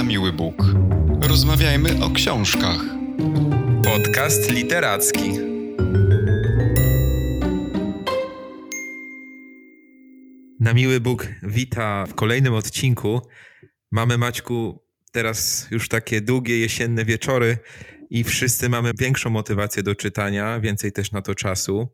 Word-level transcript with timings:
na 0.00 0.04
miły 0.04 0.32
Bóg. 0.32 0.64
Rozmawiajmy 1.20 2.04
o 2.04 2.10
książkach. 2.10 2.80
Podcast 3.84 4.50
literacki. 4.50 5.30
Na 10.60 10.74
miły 10.74 11.00
Bóg 11.00 11.26
wita 11.42 12.06
w 12.06 12.14
kolejnym 12.14 12.54
odcinku. 12.54 13.20
Mamy 13.90 14.18
Maćku 14.18 14.82
teraz 15.12 15.68
już 15.70 15.88
takie 15.88 16.20
długie 16.20 16.58
jesienne 16.58 17.04
wieczory 17.04 17.58
i 18.10 18.24
wszyscy 18.24 18.68
mamy 18.68 18.92
większą 18.98 19.30
motywację 19.30 19.82
do 19.82 19.94
czytania, 19.94 20.60
więcej 20.60 20.92
też 20.92 21.12
na 21.12 21.22
to 21.22 21.34
czasu. 21.34 21.88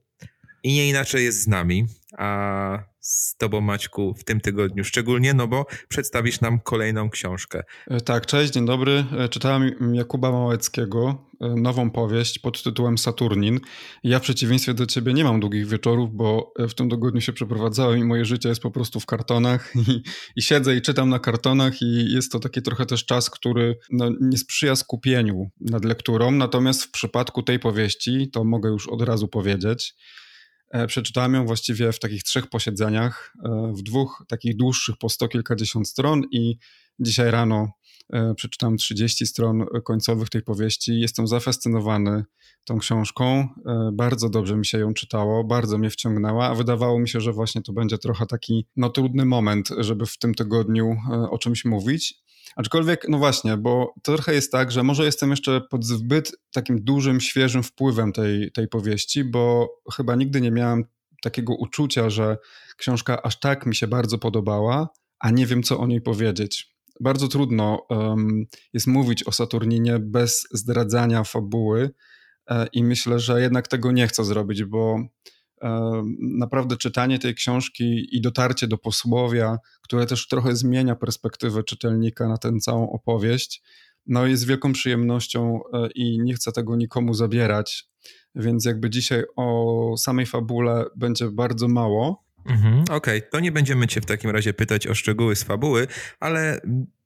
I 0.62 0.74
nie 0.74 0.88
inaczej 0.88 1.24
jest 1.24 1.42
z 1.42 1.46
nami, 1.46 1.86
a 2.18 2.78
z 3.06 3.36
Tobą, 3.36 3.60
Maćku, 3.60 4.14
w 4.14 4.24
tym 4.24 4.40
tygodniu 4.40 4.84
szczególnie, 4.84 5.34
no 5.34 5.48
bo 5.48 5.66
przedstawisz 5.88 6.40
nam 6.40 6.60
kolejną 6.60 7.10
książkę. 7.10 7.62
E, 7.86 8.00
tak, 8.00 8.26
cześć, 8.26 8.52
dzień 8.52 8.66
dobry. 8.66 9.04
E, 9.18 9.28
czytałem 9.28 9.94
Jakuba 9.94 10.32
Małeckiego, 10.32 11.28
e, 11.40 11.48
nową 11.48 11.90
powieść 11.90 12.38
pod 12.38 12.62
tytułem 12.62 12.98
Saturnin. 12.98 13.60
Ja 14.04 14.18
w 14.18 14.22
przeciwieństwie 14.22 14.74
do 14.74 14.86
Ciebie 14.86 15.14
nie 15.14 15.24
mam 15.24 15.40
długich 15.40 15.66
wieczorów, 15.66 16.10
bo 16.12 16.52
w 16.58 16.74
tym 16.74 16.90
tygodniu 16.90 17.20
się 17.20 17.32
przeprowadzałem 17.32 17.98
i 17.98 18.04
moje 18.04 18.24
życie 18.24 18.48
jest 18.48 18.60
po 18.60 18.70
prostu 18.70 19.00
w 19.00 19.06
kartonach 19.06 19.72
i, 19.88 20.02
i 20.36 20.42
siedzę 20.42 20.76
i 20.76 20.82
czytam 20.82 21.08
na 21.08 21.18
kartonach 21.18 21.82
i 21.82 22.12
jest 22.14 22.32
to 22.32 22.40
taki 22.40 22.62
trochę 22.62 22.86
też 22.86 23.06
czas, 23.06 23.30
który 23.30 23.78
no, 23.90 24.10
nie 24.20 24.38
sprzyja 24.38 24.76
skupieniu 24.76 25.50
nad 25.60 25.84
lekturą. 25.84 26.30
Natomiast 26.30 26.84
w 26.84 26.90
przypadku 26.90 27.42
tej 27.42 27.58
powieści, 27.58 28.30
to 28.32 28.44
mogę 28.44 28.68
już 28.70 28.88
od 28.88 29.02
razu 29.02 29.28
powiedzieć, 29.28 29.94
przeczytałem 30.86 31.34
ją 31.34 31.46
właściwie 31.46 31.92
w 31.92 31.98
takich 31.98 32.22
trzech 32.22 32.46
posiedzeniach, 32.46 33.34
e, 33.44 33.72
w 33.76 33.82
dwóch 33.82 34.24
takich 34.28 34.56
dłuższych 34.56 34.96
po 34.96 35.08
sto 35.08 35.28
kilkadziesiąt 35.28 35.88
stron 35.88 36.22
i 36.30 36.58
dzisiaj 37.00 37.30
rano 37.30 37.68
e, 38.12 38.34
przeczytałem 38.34 38.76
30 38.76 39.26
stron 39.26 39.66
końcowych 39.84 40.28
tej 40.28 40.42
powieści. 40.42 41.00
Jestem 41.00 41.26
zafascynowany 41.26 42.24
tą 42.64 42.78
książką. 42.78 43.48
Bardzo 43.92 44.28
dobrze 44.28 44.56
mi 44.56 44.66
się 44.66 44.78
ją 44.78 44.94
czytało, 44.94 45.44
bardzo 45.44 45.78
mnie 45.78 45.90
wciągnęła, 45.90 46.48
a 46.48 46.54
wydawało 46.54 46.98
mi 46.98 47.08
się, 47.08 47.20
że 47.20 47.32
właśnie 47.32 47.62
to 47.62 47.72
będzie 47.72 47.98
trochę 47.98 48.26
taki 48.26 48.66
no, 48.76 48.90
trudny 48.90 49.24
moment, 49.24 49.68
żeby 49.78 50.06
w 50.06 50.18
tym 50.18 50.34
tygodniu 50.34 50.96
o 51.30 51.38
czymś 51.38 51.64
mówić. 51.64 52.14
Aczkolwiek, 52.56 53.06
no 53.08 53.18
właśnie, 53.18 53.56
bo 53.56 53.94
to 54.02 54.14
trochę 54.14 54.34
jest 54.34 54.52
tak, 54.52 54.70
że 54.70 54.82
może 54.82 55.04
jestem 55.04 55.30
jeszcze 55.30 55.60
pod 55.60 55.84
zbyt 55.84 56.32
takim 56.52 56.84
dużym, 56.84 57.20
świeżym 57.20 57.62
wpływem 57.62 58.12
tej, 58.12 58.52
tej 58.52 58.68
powieści, 58.68 59.24
bo 59.24 59.68
chyba 59.96 60.14
nigdy 60.14 60.40
nie 60.40 60.50
miałem 60.50 60.84
takiego 61.22 61.54
uczucia, 61.54 62.10
że 62.10 62.36
książka 62.76 63.22
aż 63.22 63.40
tak 63.40 63.66
mi 63.66 63.74
się 63.74 63.86
bardzo 63.86 64.18
podobała, 64.18 64.88
a 65.18 65.30
nie 65.30 65.46
wiem, 65.46 65.62
co 65.62 65.78
o 65.78 65.86
niej 65.86 66.00
powiedzieć. 66.00 66.76
Bardzo 67.00 67.28
trudno 67.28 67.86
um, 67.90 68.44
jest 68.72 68.86
mówić 68.86 69.24
o 69.24 69.32
Saturninie 69.32 69.98
bez 69.98 70.48
zdradzania 70.52 71.24
fabuły, 71.24 71.90
e, 72.50 72.66
i 72.72 72.84
myślę, 72.84 73.18
że 73.18 73.40
jednak 73.40 73.68
tego 73.68 73.92
nie 73.92 74.06
chcę 74.06 74.24
zrobić, 74.24 74.64
bo 74.64 74.98
naprawdę 76.18 76.76
czytanie 76.76 77.18
tej 77.18 77.34
książki 77.34 78.16
i 78.16 78.20
dotarcie 78.20 78.66
do 78.66 78.78
posłowia, 78.78 79.58
które 79.82 80.06
też 80.06 80.28
trochę 80.28 80.56
zmienia 80.56 80.96
perspektywę 80.96 81.62
czytelnika 81.62 82.28
na 82.28 82.38
tę 82.38 82.58
całą 82.60 82.90
opowieść, 82.90 83.62
no 84.06 84.26
jest 84.26 84.46
wielką 84.46 84.72
przyjemnością 84.72 85.60
e, 85.72 85.88
i 85.94 86.18
nie 86.20 86.34
chcę 86.34 86.52
tego 86.52 86.76
nikomu 86.76 87.14
zabierać, 87.14 87.88
więc 88.34 88.64
jakby 88.64 88.90
dzisiaj 88.90 89.24
o 89.36 89.94
samej 89.98 90.26
fabule 90.26 90.84
będzie 90.96 91.30
bardzo 91.30 91.68
mało. 91.68 92.25
Mhm, 92.48 92.82
Okej, 92.82 92.96
okay. 92.96 93.22
to 93.22 93.40
nie 93.40 93.52
będziemy 93.52 93.86
cię 93.86 94.00
w 94.00 94.06
takim 94.06 94.30
razie 94.30 94.54
pytać 94.54 94.86
o 94.86 94.94
szczegóły 94.94 95.36
z 95.36 95.42
fabuły, 95.42 95.86
ale 96.20 96.60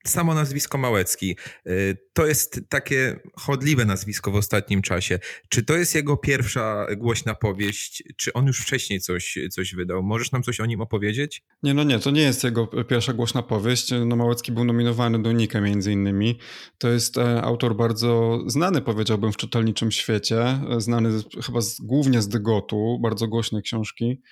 samo 0.07 0.35
nazwisko 0.35 0.79
Małecki. 0.79 1.37
Y, 1.67 1.99
to 2.13 2.27
jest 2.27 2.61
takie 2.69 3.21
chodliwe 3.37 3.85
nazwisko 3.85 4.31
w 4.31 4.37
ostatnim 4.37 4.83
czasie. 4.83 5.19
Czy 5.49 5.63
to 5.63 5.77
jest 5.77 5.95
jego 5.95 6.17
pierwsza 6.17 6.87
głośna 6.97 7.35
powieść? 7.35 8.03
Czy 8.17 8.33
on 8.33 8.47
już 8.47 8.61
wcześniej 8.61 9.01
coś, 9.01 9.39
coś 9.51 9.75
wydał? 9.75 10.03
Możesz 10.03 10.33
nam 10.33 10.43
coś 10.43 10.61
o 10.61 10.67
nim 10.67 10.81
opowiedzieć? 10.81 11.43
Nie, 11.63 11.75
no 11.75 11.85
nie, 11.85 11.99
to 11.99 12.11
nie 12.11 12.23
jest 12.23 12.45
jego 12.45 12.67
pierwsza 12.67 13.13
głośna 13.13 13.43
powieść. 13.43 13.93
No 14.07 14.17
Małecki 14.17 14.53
był 14.53 14.65
nominowany 14.65 15.23
do 15.23 15.33
Nika 15.33 15.61
między 15.61 15.93
innymi. 15.93 16.39
To 16.79 16.89
jest 16.89 17.19
e, 17.19 17.43
autor 17.43 17.77
bardzo 17.77 18.41
znany, 18.47 18.81
powiedziałbym, 18.81 19.33
w 19.33 19.37
czytelniczym 19.37 19.91
świecie. 19.91 20.43
E, 20.43 20.81
znany 20.81 21.11
chyba 21.47 21.61
z, 21.61 21.81
głównie 21.81 22.23
z 22.23 22.29
Dygotu, 22.29 22.99
bardzo 23.03 23.29
głośne 23.29 23.63
książki 23.63 24.23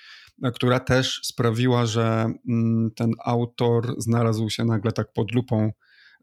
która 0.53 0.79
też 0.79 1.19
sprawiła, 1.23 1.85
że 1.85 2.33
mm, 2.49 2.91
ten 2.95 3.11
autor 3.25 3.95
znalazł 3.97 4.49
się 4.49 4.65
nagle 4.65 4.91
tak 4.91 5.13
pod 5.13 5.31
lupą 5.31 5.71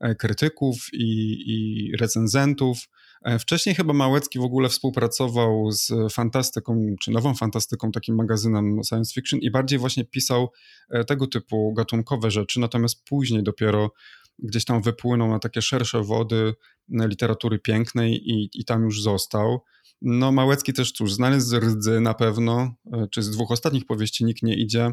e, 0.01 0.15
krytyków 0.15 0.77
i, 0.93 1.37
i 1.47 1.97
recenzentów. 1.97 2.79
E, 3.23 3.39
wcześniej 3.39 3.75
chyba 3.75 3.93
Małecki 3.93 4.39
w 4.39 4.43
ogóle 4.43 4.69
współpracował 4.69 5.73
z 5.73 5.93
fantastyką, 6.13 6.95
czy 7.01 7.11
nową 7.11 7.35
fantastyką, 7.35 7.93
takim 7.93 8.15
magazynem 8.15 8.81
science 8.89 9.15
fiction 9.15 9.41
i 9.41 9.51
bardziej 9.51 9.79
właśnie 9.79 10.05
pisał 10.05 10.49
e, 10.91 11.05
tego 11.05 11.27
typu 11.27 11.75
gatunkowe 11.75 12.31
rzeczy, 12.31 12.61
natomiast 12.61 13.05
później 13.05 13.43
dopiero 13.43 13.91
gdzieś 14.39 14.65
tam 14.65 14.83
wypłynął 14.83 15.29
na 15.29 15.39
takie 15.39 15.63
szersze 15.63 16.03
wody 16.03 16.55
literatury 16.89 17.59
pięknej 17.59 18.31
i, 18.31 18.51
i 18.55 18.65
tam 18.65 18.85
już 18.85 19.03
został. 19.03 19.61
No 20.03 20.33
Małecki 20.33 20.73
też 20.73 20.93
cóż, 20.93 21.13
znany 21.13 21.41
z 21.41 21.55
Rdzy 21.55 22.01
na 22.01 22.15
pewno, 22.15 22.75
e, 22.93 23.07
czy 23.11 23.23
z 23.23 23.31
dwóch 23.31 23.51
ostatnich 23.51 23.87
powieści 23.87 24.25
Nikt 24.25 24.43
nie 24.43 24.57
idzie, 24.57 24.85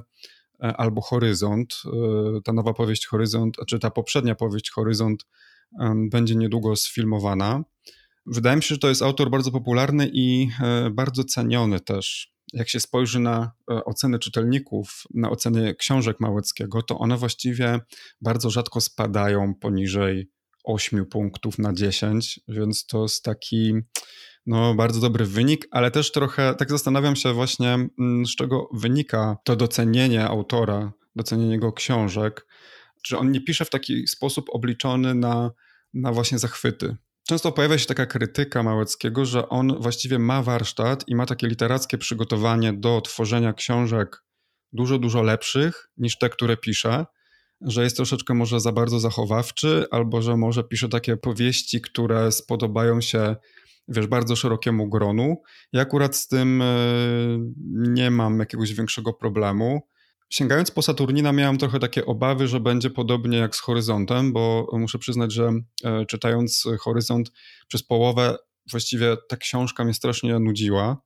e, 0.64 0.78
albo 0.78 1.02
Horyzont. 1.02 1.82
E, 1.86 2.42
ta 2.42 2.54
nowa 2.54 2.74
powieść 2.74 3.08
Horyzont, 3.08 3.58
czy 3.68 3.80
ta 3.80 3.92
poprzednia 3.92 4.36
powieść 4.36 4.72
Horyzont 4.72 5.26
będzie 6.12 6.36
niedługo 6.36 6.76
sfilmowana. 6.76 7.64
Wydaje 8.26 8.56
mi 8.56 8.64
się, 8.64 8.76
że 8.76 8.80
to 8.80 8.90
jest 8.90 9.02
autor 9.02 9.30
bardzo 9.30 9.52
popularny 9.52 10.10
i 10.14 10.50
bardzo 10.92 11.24
ceniony 11.24 11.80
też. 11.80 12.34
Jak 12.54 12.70
się 12.70 12.80
spojrzy 12.80 13.20
na 13.20 13.52
oceny 13.68 14.20
czytelników, 14.20 15.04
na 15.14 15.30
oceny 15.30 15.76
książek 15.76 16.20
Małeckiego, 16.20 16.82
to 16.82 16.98
one 16.98 17.18
właściwie 17.18 17.80
bardzo 18.22 18.50
rzadko 18.50 18.82
spadają 18.82 19.56
poniżej 19.56 20.30
8 20.64 21.06
punktów 21.06 21.60
na 21.60 21.74
10, 21.74 22.40
więc 22.48 22.86
to 22.86 23.02
jest 23.02 23.24
taki 23.24 23.74
no, 24.46 24.76
bardzo 24.76 25.00
dobry 25.00 25.26
wynik, 25.26 25.68
ale 25.72 25.92
też 25.92 26.12
trochę 26.12 26.56
tak 26.56 26.70
zastanawiam 26.70 27.16
się 27.16 27.34
właśnie, 27.34 27.74
mm, 28.00 28.26
z 28.26 28.36
czego 28.36 28.70
wynika 28.74 29.38
to 29.44 29.56
docenienie 29.56 30.28
autora, 30.28 30.92
docenienie 31.16 31.52
jego 31.52 31.74
książek. 31.74 32.48
Czy 33.04 33.18
on 33.18 33.32
nie 33.32 33.42
pisze 33.42 33.66
w 33.66 33.70
taki 33.70 34.08
sposób 34.08 34.46
obliczony 34.50 35.16
na, 35.16 35.52
na 35.94 36.12
właśnie 36.12 36.40
zachwyty. 36.40 36.96
Często 37.28 37.52
pojawia 37.52 37.78
się 37.78 37.86
taka 37.86 38.06
krytyka 38.06 38.64
Małeckiego, 38.64 39.26
że 39.26 39.50
on 39.50 39.82
właściwie 39.82 40.20
ma 40.20 40.44
warsztat 40.44 41.04
i 41.08 41.16
ma 41.16 41.26
takie 41.26 41.48
literackie 41.48 41.98
przygotowanie 41.98 42.74
do 42.74 43.02
tworzenia 43.02 43.54
książek 43.54 44.24
dużo, 44.74 45.00
dużo 45.00 45.22
lepszych 45.22 45.90
niż 45.98 46.18
te, 46.18 46.30
które 46.30 46.58
pisze, 46.58 47.06
że 47.62 47.84
jest 47.84 47.96
troszeczkę 47.96 48.34
może 48.34 48.60
za 48.60 48.72
bardzo 48.72 49.00
zachowawczy, 49.00 49.86
albo 49.92 50.22
że 50.22 50.38
może 50.38 50.64
pisze 50.64 50.90
takie 50.90 51.18
powieści, 51.18 51.82
które 51.82 52.32
spodobają 52.32 53.02
się 53.02 53.36
wiesz, 53.88 54.08
bardzo 54.08 54.36
szerokiemu 54.36 54.90
gronu. 54.90 55.42
Ja 55.74 55.82
akurat 55.82 56.16
z 56.16 56.28
tym 56.28 56.62
e, 56.62 56.66
nie 57.74 58.12
mam 58.12 58.40
jakiegoś 58.40 58.74
większego 58.74 59.14
problemu. 59.14 59.82
Sięgając 60.30 60.72
po 60.72 60.82
Saturnina 60.82 61.32
miałem 61.32 61.58
trochę 61.58 61.80
takie 61.80 62.06
obawy, 62.06 62.48
że 62.48 62.60
będzie 62.60 62.90
podobnie 62.90 63.38
jak 63.38 63.56
z 63.56 63.60
Horyzontem, 63.60 64.34
bo 64.34 64.68
muszę 64.74 65.00
przyznać, 65.00 65.34
że 65.34 65.52
e, 65.84 66.06
czytając 66.06 66.64
Horyzont 66.80 67.32
przez 67.68 67.84
połowę 67.84 68.38
właściwie 68.72 69.18
ta 69.30 69.38
książka 69.38 69.84
mnie 69.84 69.94
strasznie 69.94 70.40
nudziła. 70.40 71.02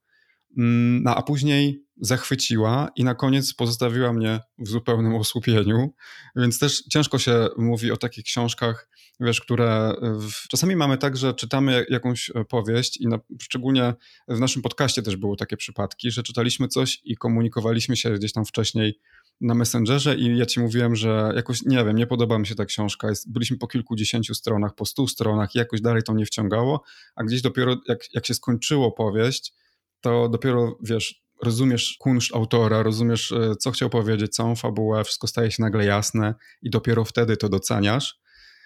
Mm, 0.58 1.04
no, 1.04 1.16
a 1.16 1.22
później 1.22 1.88
zachwyciła 2.02 2.90
i 2.96 3.04
na 3.04 3.16
koniec 3.16 3.54
pozostawiła 3.54 4.14
mnie 4.14 4.40
w 4.58 4.68
zupełnym 4.68 5.16
osłupieniu, 5.16 5.94
więc 6.36 6.60
też 6.60 6.84
ciężko 6.84 7.20
się 7.20 7.48
mówi 7.58 7.92
o 7.92 7.98
takich 7.98 8.24
książkach, 8.26 8.90
wiesz, 9.20 9.42
które 9.42 9.94
w... 10.02 10.48
czasami 10.48 10.76
mamy 10.76 10.98
tak, 10.98 11.18
że 11.18 11.34
czytamy 11.34 11.86
jakąś 11.90 12.30
e, 12.30 12.46
powieść 12.46 12.98
i 12.98 13.08
na... 13.08 13.20
szczególnie 13.42 13.94
w 14.28 14.40
naszym 14.40 14.62
podcaście 14.62 15.02
też 15.02 15.16
były 15.16 15.38
takie 15.38 15.58
przypadki, 15.58 16.12
że 16.12 16.24
czytaliśmy 16.24 16.68
coś 16.68 17.02
i 17.04 17.18
komunikowaliśmy 17.18 17.98
się 17.98 18.14
gdzieś 18.14 18.34
tam 18.34 18.46
wcześniej 18.46 19.00
na 19.42 19.56
Messengerze 19.56 20.16
i 20.16 20.38
ja 20.38 20.46
ci 20.46 20.60
mówiłem, 20.60 20.96
że 20.96 21.32
jakoś, 21.36 21.62
nie 21.62 21.86
wiem, 21.86 21.96
nie 21.96 22.08
podoba 22.08 22.40
mi 22.40 22.48
się 22.48 22.56
ta 22.56 22.66
książka. 22.66 23.08
Byliśmy 23.28 23.58
po 23.58 23.68
kilkudziesięciu 23.68 24.36
stronach, 24.36 24.76
po 24.76 24.86
stu 24.86 25.08
stronach 25.08 25.56
i 25.56 25.58
jakoś 25.58 25.82
dalej 25.82 26.04
to 26.04 26.14
nie 26.14 26.26
wciągało, 26.26 26.84
a 27.16 27.24
gdzieś 27.24 27.42
dopiero 27.42 27.78
jak, 27.88 28.14
jak 28.14 28.26
się 28.26 28.34
skończyło 28.34 28.92
powieść, 28.92 29.54
to 30.02 30.30
dopiero, 30.30 30.78
wiesz, 30.84 31.28
rozumiesz 31.44 31.96
kunszt 32.00 32.36
autora, 32.36 32.84
rozumiesz, 32.84 33.32
e, 33.32 33.56
co 33.56 33.72
chciał 33.72 33.90
powiedzieć, 33.90 34.36
całą 34.36 34.56
fabułę, 34.56 35.04
wszystko 35.04 35.28
staje 35.28 35.52
się 35.52 35.64
nagle 35.64 35.86
jasne 35.86 36.36
i 36.62 36.70
dopiero 36.70 37.06
wtedy 37.06 37.38
to 37.38 37.50
doceniasz. 37.50 38.20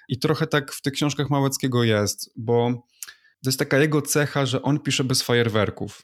I 0.09 0.19
trochę 0.19 0.47
tak 0.47 0.73
w 0.73 0.81
tych 0.81 0.93
książkach 0.93 1.29
Małeckiego 1.29 1.83
jest, 1.83 2.33
bo 2.35 2.71
to 3.43 3.49
jest 3.49 3.59
taka 3.59 3.79
jego 3.79 4.01
cecha, 4.01 4.45
że 4.45 4.61
on 4.61 4.79
pisze 4.79 5.03
bez 5.03 5.21
fajerwerków. 5.21 6.01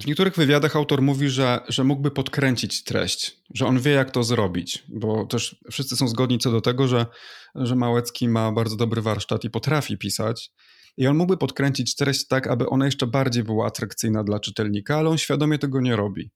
W 0.00 0.06
niektórych 0.06 0.36
wywiadach 0.36 0.76
autor 0.76 1.02
mówi, 1.02 1.28
że, 1.28 1.60
że 1.68 1.84
mógłby 1.84 2.10
podkręcić 2.10 2.84
treść, 2.84 3.36
że 3.54 3.66
on 3.66 3.80
wie, 3.80 3.92
jak 3.92 4.10
to 4.10 4.22
zrobić, 4.22 4.84
bo 4.88 5.26
też 5.26 5.56
wszyscy 5.70 5.96
są 5.96 6.08
zgodni 6.08 6.38
co 6.38 6.50
do 6.50 6.60
tego, 6.60 6.88
że, 6.88 7.06
że 7.54 7.76
Małecki 7.76 8.28
ma 8.28 8.52
bardzo 8.52 8.76
dobry 8.76 9.02
warsztat 9.02 9.44
i 9.44 9.50
potrafi 9.50 9.98
pisać. 9.98 10.50
I 10.96 11.06
on 11.06 11.16
mógłby 11.16 11.36
podkręcić 11.36 11.94
treść 11.94 12.26
tak, 12.26 12.46
aby 12.46 12.68
ona 12.68 12.84
jeszcze 12.84 13.06
bardziej 13.06 13.44
była 13.44 13.66
atrakcyjna 13.66 14.24
dla 14.24 14.40
czytelnika, 14.40 14.96
ale 14.96 15.10
on 15.10 15.18
świadomie 15.18 15.58
tego 15.58 15.80
nie 15.80 15.96
robi. 15.96 16.30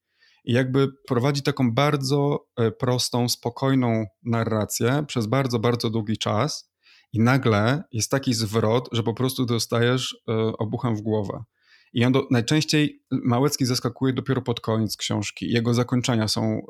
I 0.44 0.52
jakby 0.52 0.88
prowadzi 1.08 1.42
taką 1.42 1.74
bardzo 1.74 2.46
e, 2.56 2.70
prostą, 2.70 3.28
spokojną 3.28 4.04
narrację 4.22 5.04
przez 5.06 5.26
bardzo, 5.26 5.58
bardzo 5.58 5.90
długi 5.90 6.18
czas, 6.18 6.70
i 7.12 7.20
nagle 7.20 7.82
jest 7.92 8.10
taki 8.10 8.34
zwrot, 8.34 8.88
że 8.92 9.02
po 9.02 9.14
prostu 9.14 9.46
dostajesz 9.46 10.16
e, 10.28 10.32
obuchem 10.58 10.96
w 10.96 11.00
głowę. 11.00 11.44
I 11.92 12.04
on 12.04 12.12
do, 12.12 12.26
najczęściej 12.30 13.02
Małecki 13.10 13.66
zaskakuje 13.66 14.12
dopiero 14.12 14.42
pod 14.42 14.60
koniec 14.60 14.96
książki. 14.96 15.50
Jego 15.52 15.74
zakończenia 15.74 16.28
są 16.28 16.42
e, 16.42 16.62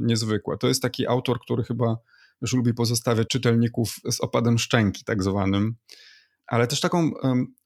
niezwykłe. 0.00 0.58
To 0.58 0.68
jest 0.68 0.82
taki 0.82 1.06
autor, 1.06 1.40
który 1.40 1.64
chyba 1.64 1.96
już 2.42 2.52
lubi 2.52 2.74
pozostawiać 2.74 3.28
czytelników 3.28 3.94
z 4.10 4.20
opadem 4.20 4.58
szczęki, 4.58 5.04
tak 5.04 5.22
zwanym. 5.22 5.74
Ale 6.52 6.66
też 6.66 6.80
taką 6.80 7.10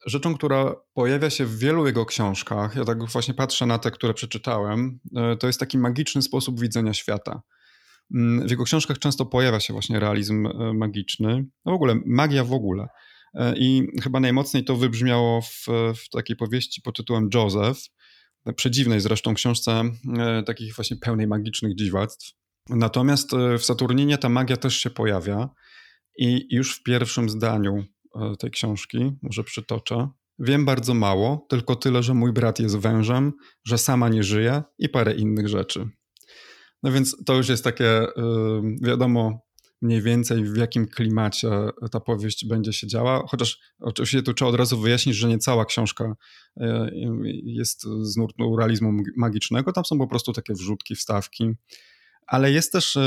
rzeczą, 0.06 0.34
która 0.34 0.74
pojawia 0.94 1.30
się 1.30 1.44
w 1.46 1.58
wielu 1.58 1.86
jego 1.86 2.06
książkach, 2.06 2.76
ja 2.76 2.84
tak 2.84 3.04
właśnie 3.04 3.34
patrzę 3.34 3.66
na 3.66 3.78
te, 3.78 3.90
które 3.90 4.14
przeczytałem, 4.14 5.00
e, 5.16 5.36
to 5.36 5.46
jest 5.46 5.60
taki 5.60 5.78
magiczny 5.78 6.22
sposób 6.22 6.60
widzenia 6.60 6.94
świata. 6.94 7.42
Mm, 8.14 8.48
w 8.48 8.50
jego 8.50 8.64
książkach 8.64 8.98
często 8.98 9.26
pojawia 9.26 9.60
się 9.60 9.72
właśnie 9.72 10.00
realizm 10.00 10.46
e, 10.46 10.72
magiczny, 10.74 11.46
no 11.64 11.72
w 11.72 11.74
ogóle 11.74 12.00
magia 12.06 12.44
w 12.44 12.52
ogóle. 12.52 12.88
E, 13.34 13.54
I 13.56 13.86
chyba 14.02 14.20
najmocniej 14.20 14.64
to 14.64 14.76
wybrzmiało 14.76 15.40
w, 15.42 15.66
w 15.96 16.08
takiej 16.10 16.36
powieści 16.36 16.82
pod 16.82 16.96
tytułem 16.96 17.28
Joseph, 17.34 17.80
przedziwnej 18.56 19.00
zresztą 19.00 19.34
książce 19.34 19.82
takich 20.46 20.74
właśnie 20.74 20.96
pełnej 20.96 21.26
magicznych 21.26 21.74
dziwactw. 21.74 22.32
Natomiast 22.68 23.30
w 23.58 23.64
Saturninie 23.64 24.18
ta 24.18 24.28
magia 24.28 24.56
też 24.56 24.76
się 24.76 24.90
pojawia 24.90 25.48
i 26.18 26.46
już 26.50 26.76
w 26.76 26.82
pierwszym 26.82 27.28
zdaniu 27.28 27.84
tej 28.38 28.50
książki, 28.50 29.12
może 29.22 29.44
przytoczę. 29.44 30.08
Wiem 30.38 30.64
bardzo 30.64 30.94
mało, 30.94 31.46
tylko 31.48 31.76
tyle, 31.76 32.02
że 32.02 32.14
mój 32.14 32.32
brat 32.32 32.60
jest 32.60 32.78
wężem, 32.78 33.32
że 33.64 33.78
sama 33.78 34.08
nie 34.08 34.22
żyje 34.22 34.62
i 34.78 34.88
parę 34.88 35.14
innych 35.14 35.48
rzeczy. 35.48 35.88
No 36.82 36.92
więc 36.92 37.16
to 37.26 37.34
już 37.34 37.48
jest 37.48 37.64
takie, 37.64 37.88
e, 37.88 38.12
wiadomo 38.82 39.46
mniej 39.82 40.02
więcej 40.02 40.44
w 40.44 40.56
jakim 40.56 40.86
klimacie 40.86 41.50
ta 41.92 42.00
powieść 42.00 42.46
będzie 42.46 42.72
się 42.72 42.86
działa, 42.86 43.24
chociaż 43.28 43.58
oczywiście 43.80 44.22
tu 44.22 44.34
trzeba 44.34 44.48
od 44.50 44.56
razu 44.56 44.80
wyjaśnić, 44.80 45.16
że 45.16 45.28
nie 45.28 45.38
cała 45.38 45.64
książka 45.64 46.16
e, 46.56 46.90
jest 47.44 47.82
z 47.82 48.16
nurtu 48.16 48.56
realizmu 48.56 48.92
magicznego, 49.16 49.72
tam 49.72 49.84
są 49.84 49.98
po 49.98 50.06
prostu 50.06 50.32
takie 50.32 50.54
wrzutki, 50.54 50.94
wstawki, 50.94 51.54
ale 52.26 52.52
jest 52.52 52.72
też 52.72 52.98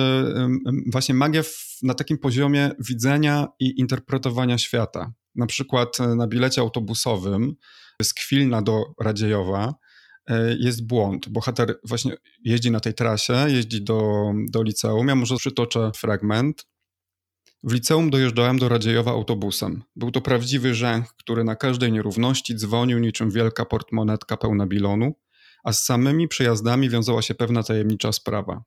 właśnie 0.92 1.16
magia 1.16 1.42
na 1.84 1.94
takim 1.94 2.18
poziomie 2.18 2.72
widzenia 2.80 3.48
i 3.60 3.80
interpretowania 3.80 4.58
świata. 4.58 5.14
Na 5.36 5.46
przykład 5.46 6.00
e, 6.00 6.16
na 6.16 6.28
bilecie 6.28 6.62
autobusowym 6.62 7.56
z 8.02 8.14
Kwilna 8.14 8.62
do 8.62 8.84
Radziejowa 9.02 9.74
e, 10.30 10.56
jest 10.60 10.88
błąd. 10.88 11.30
Bohater 11.30 11.80
właśnie 11.84 12.18
jeździ 12.44 12.72
na 12.72 12.80
tej 12.80 12.94
trasie, 12.94 13.34
jeździ 13.48 13.82
do, 13.82 14.32
do 14.50 14.64
liceum. 14.64 15.08
Ja 15.08 15.16
może 15.16 15.36
przytoczę 15.36 15.92
fragment. 15.96 16.68
W 17.64 17.74
liceum 17.74 18.10
dojeżdżałem 18.10 18.60
do 18.60 18.70
Radziejowa 18.70 19.12
autobusem. 19.12 19.84
Był 19.96 20.12
to 20.12 20.22
prawdziwy 20.22 20.74
rzęch, 20.74 21.14
który 21.18 21.44
na 21.44 21.56
każdej 21.56 21.92
nierówności 21.92 22.56
dzwonił 22.56 23.00
niczym 23.00 23.32
wielka 23.32 23.66
portmonetka 23.66 24.38
pełna 24.38 24.68
bilonu 24.68 25.14
a 25.64 25.74
z 25.74 25.86
samymi 25.86 26.28
przejazdami 26.28 26.90
wiązała 26.90 27.22
się 27.22 27.36
pewna 27.36 27.64
tajemnicza 27.64 28.12
sprawa. 28.12 28.64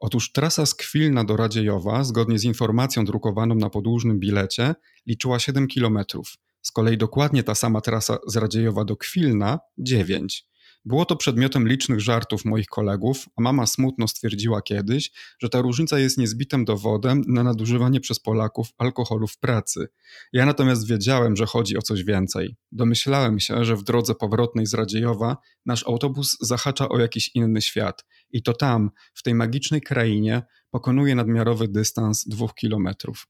Otóż 0.00 0.32
trasa 0.32 0.66
z 0.66 0.74
Kwilna 0.74 1.24
do 1.24 1.36
Radziejowa, 1.36 2.04
zgodnie 2.04 2.38
z 2.38 2.44
informacją 2.44 3.04
drukowaną 3.04 3.54
na 3.54 3.70
podłużnym 3.70 4.18
bilecie, 4.18 4.74
liczyła 5.06 5.38
7 5.38 5.66
kilometrów. 5.66 6.34
Z 6.62 6.72
kolei 6.72 6.98
dokładnie 6.98 7.42
ta 7.42 7.54
sama 7.54 7.80
trasa 7.80 8.18
z 8.26 8.36
Radziejowa 8.36 8.84
do 8.84 8.96
Kwilna 8.96 9.58
9. 9.78 10.46
Było 10.84 11.04
to 11.04 11.16
przedmiotem 11.16 11.68
licznych 11.68 12.00
żartów 12.00 12.44
moich 12.44 12.66
kolegów, 12.66 13.28
a 13.36 13.42
mama 13.42 13.66
smutno 13.66 14.08
stwierdziła 14.08 14.62
kiedyś, 14.62 15.10
że 15.42 15.48
ta 15.48 15.60
różnica 15.60 15.98
jest 15.98 16.18
niezbitym 16.18 16.64
dowodem 16.64 17.22
na 17.26 17.42
nadużywanie 17.42 18.00
przez 18.00 18.20
Polaków 18.20 18.68
alkoholu 18.78 19.26
w 19.26 19.38
pracy. 19.38 19.88
Ja 20.32 20.46
natomiast 20.46 20.86
wiedziałem, 20.86 21.36
że 21.36 21.46
chodzi 21.46 21.78
o 21.78 21.82
coś 21.82 22.04
więcej. 22.04 22.56
Domyślałem 22.72 23.40
się, 23.40 23.64
że 23.64 23.76
w 23.76 23.82
drodze 23.82 24.14
powrotnej 24.14 24.66
z 24.66 24.74
Radziejowa 24.74 25.36
nasz 25.66 25.86
autobus 25.86 26.36
zahacza 26.40 26.88
o 26.88 26.98
jakiś 26.98 27.30
inny 27.34 27.62
świat. 27.62 28.04
I 28.30 28.42
to 28.42 28.52
tam, 28.52 28.90
w 29.14 29.22
tej 29.22 29.34
magicznej 29.34 29.80
krainie, 29.80 30.42
pokonuje 30.70 31.14
nadmiarowy 31.14 31.68
dystans 31.68 32.24
dwóch 32.28 32.54
kilometrów. 32.54 33.26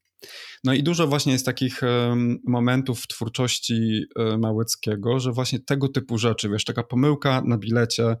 No 0.63 0.73
i 0.73 0.83
dużo 0.83 1.07
właśnie 1.07 1.33
jest 1.33 1.45
takich 1.45 1.81
momentów 2.47 3.01
w 3.01 3.07
twórczości 3.07 4.03
e, 4.19 4.37
Małeckiego, 4.37 5.19
że 5.19 5.31
właśnie 5.31 5.59
tego 5.59 5.89
typu 5.89 6.17
rzeczy, 6.17 6.49
wiesz, 6.49 6.65
taka 6.65 6.83
pomyłka 6.83 7.41
na 7.45 7.57
bilecie, 7.57 8.15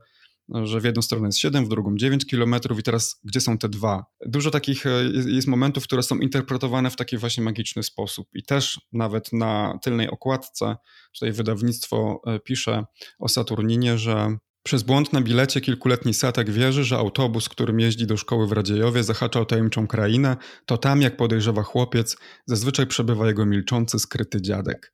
że 0.63 0.79
w 0.79 0.83
jedną 0.83 1.01
stronę 1.01 1.27
jest 1.27 1.37
7, 1.37 1.65
w 1.65 1.69
drugą 1.69 1.95
9 1.95 2.25
kilometrów 2.25 2.79
i 2.79 2.83
teraz 2.83 3.19
gdzie 3.23 3.41
są 3.41 3.57
te 3.57 3.69
dwa? 3.69 4.05
Dużo 4.25 4.51
takich 4.51 4.85
e, 4.85 5.03
jest 5.27 5.47
momentów, 5.47 5.83
które 5.83 6.03
są 6.03 6.17
interpretowane 6.17 6.89
w 6.89 6.95
taki 6.95 7.17
właśnie 7.17 7.43
magiczny 7.43 7.83
sposób 7.83 8.27
i 8.33 8.43
też 8.43 8.81
nawet 8.93 9.33
na 9.33 9.79
tylnej 9.83 10.09
okładce, 10.09 10.75
tutaj 11.13 11.31
wydawnictwo 11.31 12.21
e, 12.27 12.39
pisze 12.39 12.85
o 13.19 13.29
Saturninie, 13.29 13.97
że 13.97 14.37
przez 14.65 14.83
błąd 14.83 15.13
na 15.13 15.21
bilecie 15.21 15.61
kilkuletni 15.61 16.13
Satek 16.13 16.51
wierzy, 16.51 16.83
że 16.83 16.97
autobus, 16.97 17.49
którym 17.49 17.79
jeździ 17.79 18.07
do 18.07 18.17
szkoły 18.17 18.47
w 18.47 18.51
Radziejowie, 18.51 19.03
zahacza 19.03 19.39
o 19.39 19.45
tajemniczą 19.45 19.87
krainę, 19.87 20.37
to 20.65 20.77
tam, 20.77 21.01
jak 21.01 21.17
podejrzewa 21.17 21.63
chłopiec, 21.63 22.17
zazwyczaj 22.45 22.87
przebywa 22.87 23.27
jego 23.27 23.45
milczący, 23.45 23.99
skryty 23.99 24.41
dziadek. 24.41 24.93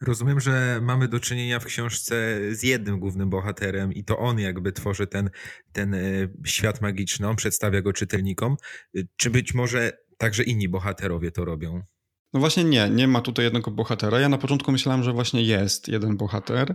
Rozumiem, 0.00 0.40
że 0.40 0.80
mamy 0.82 1.08
do 1.08 1.20
czynienia 1.20 1.58
w 1.58 1.64
książce 1.64 2.38
z 2.50 2.62
jednym 2.62 3.00
głównym 3.00 3.30
bohaterem 3.30 3.92
i 3.92 4.04
to 4.04 4.18
on 4.18 4.38
jakby 4.38 4.72
tworzy 4.72 5.06
ten, 5.06 5.30
ten 5.72 5.94
e, 5.94 6.00
świat 6.46 6.80
magiczny, 6.80 7.28
on 7.28 7.36
przedstawia 7.36 7.82
go 7.82 7.92
czytelnikom. 7.92 8.56
Czy 9.16 9.30
być 9.30 9.54
może 9.54 9.92
także 10.18 10.42
inni 10.42 10.68
bohaterowie 10.68 11.30
to 11.30 11.44
robią? 11.44 11.82
No 12.32 12.40
właśnie 12.40 12.64
nie, 12.64 12.90
nie 12.90 13.08
ma 13.08 13.20
tutaj 13.20 13.44
jednego 13.44 13.70
bohatera. 13.70 14.20
Ja 14.20 14.28
na 14.28 14.38
początku 14.38 14.72
myślałem, 14.72 15.02
że 15.02 15.12
właśnie 15.12 15.42
jest 15.42 15.88
jeden 15.88 16.16
bohater, 16.16 16.74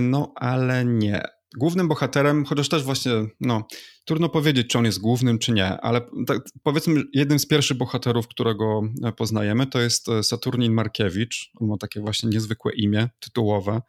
no, 0.00 0.32
ale 0.36 0.84
nie. 0.84 1.22
Głównym 1.56 1.88
bohaterem, 1.88 2.44
chociaż 2.44 2.68
też 2.68 2.82
właśnie, 2.82 3.12
no, 3.40 3.66
trudno 4.04 4.28
powiedzieć, 4.28 4.66
czy 4.66 4.78
on 4.78 4.84
jest 4.84 5.00
głównym, 5.00 5.38
czy 5.38 5.52
nie, 5.52 5.80
ale 5.80 6.00
tak, 6.26 6.38
powiedzmy, 6.62 7.02
jednym 7.12 7.38
z 7.38 7.46
pierwszych 7.46 7.76
bohaterów, 7.76 8.28
którego 8.28 8.82
e, 9.04 9.12
poznajemy, 9.12 9.66
to 9.66 9.80
jest 9.80 10.08
e, 10.08 10.22
Saturnin 10.22 10.72
Markiewicz. 10.72 11.50
On 11.60 11.68
ma 11.68 11.76
takie 11.76 12.00
właśnie 12.00 12.28
niezwykłe 12.28 12.72
imię, 12.72 13.08
tytułowe. 13.20 13.82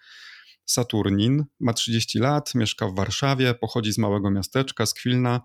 Saturnin, 0.65 1.45
ma 1.59 1.73
30 1.73 2.19
lat, 2.19 2.55
mieszka 2.55 2.87
w 2.87 2.95
Warszawie, 2.95 3.53
pochodzi 3.53 3.93
z 3.93 3.97
małego 3.97 4.31
miasteczka, 4.31 4.85
z 4.85 4.93
Kwilna, 4.93 5.41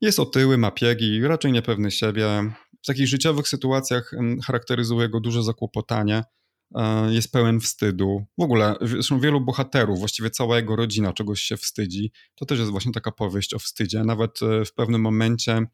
jest 0.00 0.20
otyły, 0.20 0.58
ma 0.58 0.70
piegi, 0.70 1.20
raczej 1.22 1.52
niepewny 1.52 1.90
siebie. 1.90 2.52
W 2.82 2.86
takich 2.86 3.08
życiowych 3.08 3.48
sytuacjach 3.48 4.12
charakteryzuje 4.44 5.08
go 5.08 5.20
duże 5.20 5.42
zakłopotanie, 5.42 6.22
E, 6.22 6.39
jest 7.08 7.32
pełen 7.32 7.60
wstydu. 7.60 8.26
W 8.38 8.42
ogóle, 8.42 8.74
zresztą 8.80 9.20
wielu 9.20 9.40
bohaterów, 9.40 9.98
właściwie 9.98 10.30
cała 10.30 10.56
jego 10.56 10.76
rodzina 10.76 11.12
czegoś 11.12 11.40
się 11.40 11.56
wstydzi. 11.56 12.12
To 12.34 12.46
też 12.46 12.58
jest 12.58 12.70
właśnie 12.70 12.92
taka 12.92 13.12
powieść 13.12 13.54
o 13.54 13.58
wstydzie. 13.58 14.04
Nawet 14.04 14.42
e, 14.42 14.64
w 14.64 14.74
pewnym 14.74 15.00
momencie 15.00 15.66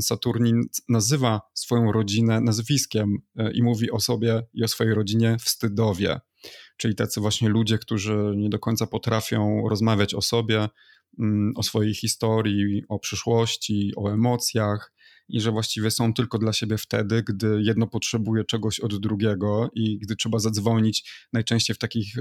Saturnin 0.00 0.62
nazywa 0.88 1.40
swoją 1.54 1.92
rodzinę 1.92 2.40
nazwiskiem 2.40 3.16
e, 3.36 3.52
i 3.52 3.62
mówi 3.62 3.90
o 3.90 4.00
sobie 4.00 4.42
i 4.54 4.64
o 4.64 4.68
swojej 4.68 4.94
rodzinie 4.94 5.36
wstydowie. 5.40 6.20
Czyli 6.76 6.94
tacy 6.94 7.20
właśnie 7.20 7.48
ludzie, 7.48 7.78
którzy 7.78 8.32
nie 8.36 8.48
do 8.48 8.58
końca 8.58 8.86
potrafią 8.86 9.68
rozmawiać 9.68 10.14
o 10.14 10.22
sobie, 10.22 10.68
mm, 11.18 11.52
o 11.56 11.62
swojej 11.62 11.94
historii, 11.94 12.82
o 12.88 12.98
przyszłości, 12.98 13.92
o 13.96 14.12
emocjach 14.12 14.92
i 15.28 15.40
że 15.40 15.50
właściwie 15.50 15.90
są 15.90 16.14
tylko 16.14 16.38
dla 16.38 16.52
siebie 16.52 16.78
wtedy, 16.78 17.22
gdy 17.22 17.60
jedno 17.62 17.86
potrzebuje 17.86 18.44
czegoś 18.44 18.80
od 18.80 19.00
drugiego 19.00 19.70
i 19.74 19.98
gdy 19.98 20.16
trzeba 20.16 20.38
zadzwonić 20.38 21.10
najczęściej 21.32 21.76
w 21.76 21.78
takich 21.78 22.14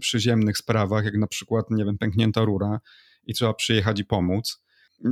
przyziemnych 0.00 0.58
sprawach, 0.58 1.04
jak 1.04 1.14
na 1.14 1.26
przykład, 1.26 1.70
nie 1.70 1.84
wiem, 1.84 1.98
pęknięta 1.98 2.44
rura 2.44 2.80
i 3.24 3.34
trzeba 3.34 3.54
przyjechać 3.54 4.00
i 4.00 4.04
pomóc. 4.04 4.62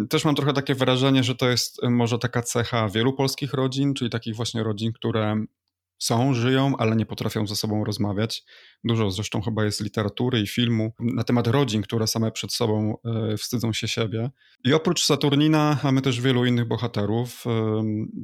Też 0.08 0.24
mam 0.24 0.34
trochę 0.34 0.52
takie 0.52 0.74
wrażenie, 0.74 1.24
że 1.24 1.34
to 1.34 1.48
jest 1.48 1.82
może 1.82 2.18
taka 2.18 2.42
cecha 2.42 2.88
wielu 2.88 3.12
polskich 3.12 3.52
rodzin, 3.52 3.94
czyli 3.94 4.10
takich 4.10 4.36
właśnie 4.36 4.62
rodzin, 4.62 4.92
które 4.92 5.44
są, 6.00 6.34
żyją, 6.34 6.74
ale 6.78 6.96
nie 6.96 7.06
potrafią 7.06 7.46
ze 7.46 7.56
sobą 7.56 7.84
rozmawiać. 7.84 8.44
Dużo 8.84 9.10
zresztą 9.10 9.42
chyba 9.42 9.64
jest 9.64 9.80
literatury 9.80 10.40
i 10.40 10.46
filmu 10.46 10.92
na 11.00 11.24
temat 11.24 11.46
rodzin, 11.46 11.82
które 11.82 12.06
same 12.06 12.32
przed 12.32 12.52
sobą 12.52 12.96
e, 13.04 13.36
wstydzą 13.36 13.72
się 13.72 13.88
siebie. 13.88 14.30
I 14.64 14.72
oprócz 14.72 15.04
Saturnina 15.04 15.78
mamy 15.84 16.02
też 16.02 16.20
wielu 16.20 16.44
innych 16.44 16.68
bohaterów. 16.68 17.44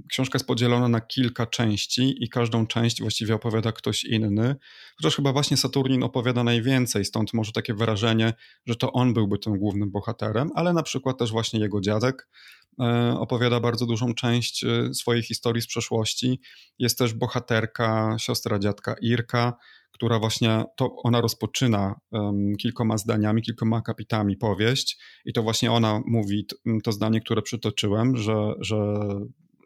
Książka 0.08 0.36
jest 0.36 0.46
podzielona 0.46 0.88
na 0.88 1.00
kilka 1.00 1.46
części 1.46 2.24
i 2.24 2.28
każdą 2.28 2.66
część 2.66 3.00
właściwie 3.00 3.34
opowiada 3.34 3.72
ktoś 3.72 4.04
inny. 4.04 4.56
Chociaż 4.96 5.16
chyba 5.16 5.32
właśnie 5.32 5.56
Saturnin 5.56 6.02
opowiada 6.02 6.44
najwięcej, 6.44 7.04
stąd 7.04 7.34
może 7.34 7.52
takie 7.52 7.74
wrażenie, 7.74 8.32
że 8.66 8.76
to 8.76 8.92
on 8.92 9.14
byłby 9.14 9.38
tym 9.38 9.58
głównym 9.58 9.90
bohaterem, 9.90 10.50
ale 10.54 10.72
na 10.72 10.82
przykład 10.82 11.18
też 11.18 11.30
właśnie 11.30 11.60
jego 11.60 11.80
dziadek, 11.80 12.28
E, 12.65 12.65
opowiada 13.18 13.60
bardzo 13.60 13.86
dużą 13.86 14.14
część 14.14 14.64
e, 14.64 14.94
swojej 14.94 15.22
historii 15.22 15.62
z 15.62 15.66
przeszłości. 15.66 16.40
Jest 16.78 16.98
też 16.98 17.14
bohaterka, 17.14 18.16
siostra 18.18 18.58
dziadka 18.58 18.94
Irka, 19.02 19.56
która 19.92 20.18
właśnie 20.18 20.64
to 20.76 20.96
ona 20.96 21.20
rozpoczyna 21.20 21.94
kilkoma 22.58 22.98
zdaniami, 22.98 23.42
kilkoma 23.42 23.82
kapitami 23.82 24.36
powieść 24.36 24.98
i 25.24 25.32
to 25.32 25.42
właśnie 25.42 25.72
ona 25.72 26.00
mówi 26.06 26.46
to 26.84 26.92
zdanie, 26.92 27.20
które 27.20 27.42
przytoczyłem, 27.42 28.16
że, 28.16 28.52
że, 28.60 28.96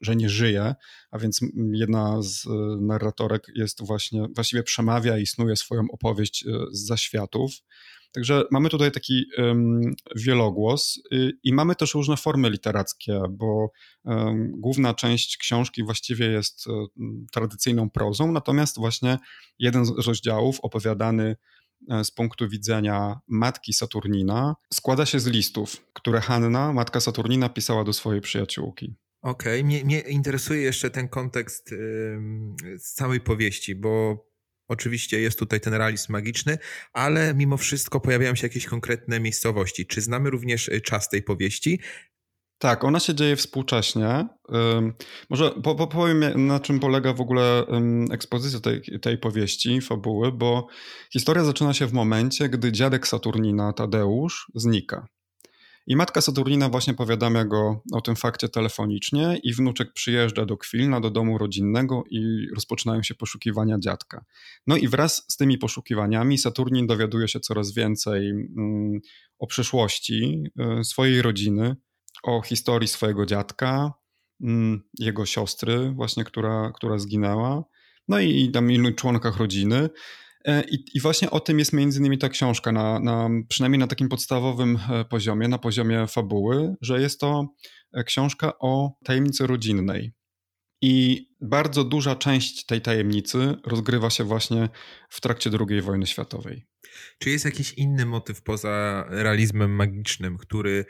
że 0.02 0.16
nie 0.16 0.28
żyje, 0.28 0.74
a 1.10 1.18
więc 1.18 1.40
jedna 1.72 2.22
z 2.22 2.46
e, 2.46 2.50
narratorek 2.80 3.46
jest 3.54 3.86
właśnie, 3.86 4.26
właściwie 4.34 4.62
przemawia 4.62 5.18
i 5.18 5.26
snuje 5.26 5.56
swoją 5.56 5.82
opowieść 5.92 6.44
z 6.70 6.86
zaświatów. 6.86 7.50
Także 8.12 8.44
mamy 8.50 8.68
tutaj 8.68 8.92
taki 8.92 9.24
wielogłos 10.16 11.02
y, 11.12 11.32
i 11.42 11.52
mamy 11.52 11.74
też 11.74 11.94
różne 11.94 12.16
formy 12.16 12.50
literackie, 12.50 13.20
bo 13.30 13.70
główna 14.50 14.94
część 14.94 15.36
książki 15.36 15.84
właściwie 15.84 16.26
jest 16.26 16.66
um, 16.66 17.26
tradycyjną 17.32 17.90
prozą, 17.90 18.32
natomiast 18.32 18.78
właśnie 18.78 19.18
jeden 19.58 19.84
z 19.84 19.90
rozdziałów 20.06 20.60
opowiadany 20.60 21.36
e, 21.90 22.04
z 22.04 22.10
punktu 22.10 22.48
widzenia 22.48 23.20
matki 23.28 23.72
Saturnina 23.72 24.56
składa 24.72 25.06
się 25.06 25.20
z 25.20 25.26
listów, 25.26 25.86
które 25.92 26.20
Hanna, 26.20 26.72
matka 26.72 27.00
Saturnina, 27.00 27.48
pisała 27.48 27.84
do 27.84 27.92
swojej 27.92 28.20
przyjaciółki. 28.20 28.94
Okej, 29.22 29.60
okay. 29.60 29.64
mnie, 29.64 29.84
mnie, 29.84 30.00
interesuje 30.00 30.62
jeszcze 30.62 30.90
ten 30.90 31.08
kontekst 31.08 31.70
yy, 31.70 32.78
z 32.78 32.92
całej 32.92 33.20
powieści, 33.20 33.74
bo 33.74 34.24
Oczywiście 34.70 35.20
jest 35.20 35.38
tutaj 35.38 35.60
ten 35.60 35.74
realizm 35.74 36.12
magiczny, 36.12 36.58
ale 36.92 37.34
mimo 37.34 37.56
wszystko 37.56 38.00
pojawiają 38.00 38.34
się 38.34 38.46
jakieś 38.46 38.66
konkretne 38.66 39.20
miejscowości. 39.20 39.86
Czy 39.86 40.00
znamy 40.00 40.30
również 40.30 40.68
y, 40.68 40.80
czas 40.80 41.08
tej 41.08 41.22
powieści? 41.22 41.80
Tak, 42.58 42.84
ona 42.84 43.00
się 43.00 43.14
dzieje 43.14 43.36
współcześnie. 43.36 44.28
Może 45.30 45.50
powiem, 45.90 46.46
na 46.46 46.60
czym 46.60 46.80
polega 46.80 47.12
w 47.12 47.20
ogóle 47.20 47.66
ekspozycja 48.12 48.60
tej, 48.60 48.82
tej 49.00 49.18
powieści, 49.18 49.80
fabuły, 49.80 50.32
bo 50.32 50.66
historia 51.12 51.44
zaczyna 51.44 51.74
się 51.74 51.86
w 51.86 51.92
momencie, 51.92 52.48
gdy 52.48 52.72
dziadek 52.72 53.08
Saturnina, 53.08 53.72
Tadeusz, 53.72 54.46
znika. 54.54 55.06
I 55.86 55.96
matka 55.96 56.20
Saturnina 56.20 56.68
właśnie 56.68 56.94
powiadamia 56.94 57.44
go 57.44 57.82
o 57.92 58.00
tym 58.00 58.16
fakcie 58.16 58.48
telefonicznie 58.48 59.40
i 59.42 59.54
wnuczek 59.54 59.92
przyjeżdża 59.92 60.46
do 60.46 60.56
Kwilna, 60.56 61.00
do 61.00 61.10
domu 61.10 61.38
rodzinnego 61.38 62.04
i 62.10 62.46
rozpoczynają 62.54 63.02
się 63.02 63.14
poszukiwania 63.14 63.78
dziadka. 63.78 64.24
No 64.66 64.76
i 64.76 64.88
wraz 64.88 65.24
z 65.28 65.36
tymi 65.36 65.58
poszukiwaniami 65.58 66.38
Saturnin 66.38 66.86
dowiaduje 66.86 67.28
się 67.28 67.40
coraz 67.40 67.74
więcej 67.74 68.30
mm, 68.30 69.00
o 69.38 69.46
przeszłości 69.46 70.44
y, 70.80 70.84
swojej 70.84 71.22
rodziny, 71.22 71.76
o 72.22 72.42
historii 72.42 72.88
swojego 72.88 73.26
dziadka, 73.26 73.92
mm, 74.40 74.82
jego 74.98 75.26
siostry 75.26 75.90
właśnie, 75.90 76.24
która, 76.24 76.72
która 76.74 76.98
zginęła, 76.98 77.64
no 78.08 78.20
i 78.20 78.50
tam 78.50 78.72
innych 78.72 78.94
członkach 78.94 79.36
rodziny. 79.36 79.88
E, 80.44 80.64
I, 80.64 80.84
I, 80.94 81.00
właśnie 81.00 81.30
o 81.30 81.40
tym 81.40 81.58
jest 81.58 81.72
między 81.72 81.98
innymi 81.98 82.18
ta 82.18 82.28
książka, 82.28 82.72
na, 82.72 83.00
na, 83.00 83.28
przynajmniej 83.48 83.78
na 83.78 83.86
takim 83.86 84.08
podstawowym 84.08 84.78
e, 84.90 85.04
poziomie, 85.04 85.48
na 85.48 85.58
poziomie 85.58 86.06
fabuły, 86.06 86.74
że 86.80 87.00
jest 87.00 87.20
to 87.20 87.54
e, 87.92 88.04
książka 88.04 88.52
o 88.58 88.98
tajemnicy 89.04 89.46
rodzinnej. 89.46 90.12
I 90.82 91.26
bardzo 91.40 91.84
duża 91.84 92.16
część 92.16 92.66
tej 92.66 92.80
tajemnicy 92.80 93.56
rozgrywa 93.66 94.10
się 94.10 94.24
właśnie 94.24 94.68
w 95.08 95.20
trakcie 95.20 95.50
II 95.68 95.82
wojny 95.82 96.06
światowej. 96.06 96.66
Czy 97.18 97.30
jest 97.30 97.44
jakiś 97.44 97.72
inny 97.72 98.06
motyw 98.06 98.42
poza 98.42 99.04
realizmem 99.08 99.70
magicznym, 99.74 100.38
który 100.38 100.84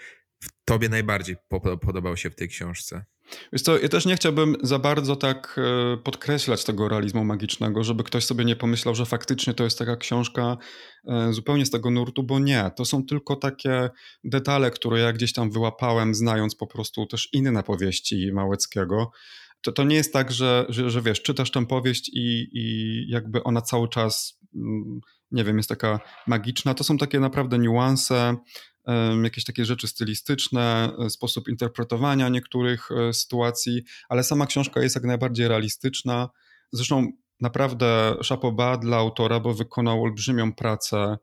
tobie 0.64 0.88
najbardziej 0.88 1.37
podobał 1.80 2.16
się 2.16 2.30
w 2.30 2.35
tej 2.35 2.49
książce? 2.49 3.04
Wiesz 3.52 3.62
co, 3.62 3.78
ja 3.78 3.88
też 3.88 4.06
nie 4.06 4.16
chciałbym 4.16 4.56
za 4.62 4.78
bardzo 4.78 5.16
tak 5.16 5.60
e, 5.92 5.96
podkreślać 5.96 6.64
tego 6.64 6.88
realizmu 6.88 7.25
magicznego, 7.25 7.84
żeby 7.84 8.04
ktoś 8.04 8.25
sobie 8.25 8.44
nie 8.44 8.56
pomyślał, 8.56 8.94
że 8.94 9.06
faktycznie 9.06 9.54
to 9.54 9.64
jest 9.64 9.78
taka 9.78 9.96
książka 9.96 10.56
e, 11.08 11.32
zupełnie 11.32 11.66
z 11.66 11.70
tego 11.70 11.90
nurtu, 11.90 12.22
bo 12.22 12.38
nie. 12.38 12.70
To 12.76 12.84
są 12.84 13.06
tylko 13.06 13.37
takie 13.37 13.90
detale, 14.25 14.70
które 14.70 15.00
ja 15.00 15.12
gdzieś 15.12 15.32
tam 15.32 15.50
wyłapałem, 15.50 16.14
znając 16.14 16.54
po 16.54 16.66
prostu 16.66 17.06
też 17.06 17.28
inne 17.32 17.62
powieści 17.62 18.32
Małeckiego. 18.32 19.10
To, 19.62 19.72
to 19.72 19.84
nie 19.84 19.96
jest 19.96 20.12
tak, 20.12 20.32
że, 20.32 20.66
że, 20.68 20.90
że 20.90 21.02
wiesz, 21.02 21.22
czytasz 21.22 21.50
tę 21.50 21.66
powieść 21.66 22.08
i, 22.08 22.48
i 22.52 23.04
jakby 23.08 23.42
ona 23.42 23.62
cały 23.62 23.88
czas, 23.88 24.40
mm, 24.54 25.00
nie 25.30 25.44
wiem, 25.44 25.56
jest 25.56 25.68
taka 25.68 26.00
magiczna. 26.26 26.74
To 26.74 26.84
są 26.84 26.98
takie 26.98 27.20
naprawdę 27.20 27.58
niuanse, 27.58 28.36
jakieś 29.22 29.44
takie 29.44 29.64
rzeczy 29.64 29.88
stylistyczne, 29.88 30.92
e, 30.98 31.10
sposób 31.10 31.48
interpretowania 31.48 32.28
niektórych 32.28 32.88
e, 32.90 33.12
sytuacji, 33.12 33.82
ale 34.08 34.24
sama 34.24 34.46
książka 34.46 34.82
jest 34.82 34.94
jak 34.94 35.04
najbardziej 35.04 35.48
realistyczna. 35.48 36.28
Zresztą 36.72 37.12
naprawdę 37.40 38.16
szapoba 38.22 38.76
dla 38.76 38.96
autora, 38.96 39.40
bo 39.40 39.54
wykonał 39.54 40.02
olbrzymią 40.02 40.52
pracę, 40.52 41.18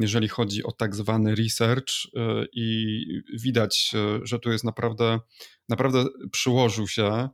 jeżeli 0.00 0.28
chodzi 0.28 0.64
o 0.64 0.72
tak 0.72 0.96
zwany 0.96 1.34
research 1.34 1.88
e, 2.16 2.44
i 2.52 2.96
widać, 3.38 3.92
że 4.22 4.38
tu 4.38 4.52
jest 4.52 4.64
naprawdę, 4.64 5.18
naprawdę 5.68 6.04
przyłożył 6.32 6.88
się 6.88 7.28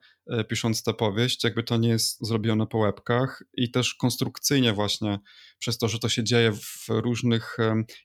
pisząc 0.48 0.82
tę 0.82 0.94
powieść, 0.94 1.44
jakby 1.44 1.62
to 1.62 1.76
nie 1.76 1.88
jest 1.88 2.26
zrobione 2.26 2.66
po 2.66 2.78
łebkach 2.78 3.42
i 3.54 3.70
też 3.70 3.94
konstrukcyjnie 3.94 4.72
właśnie 4.72 5.18
przez 5.58 5.78
to, 5.78 5.88
że 5.88 5.98
to 5.98 6.08
się 6.08 6.24
dzieje 6.24 6.52
w 6.52 6.86
różnych. 6.88 7.56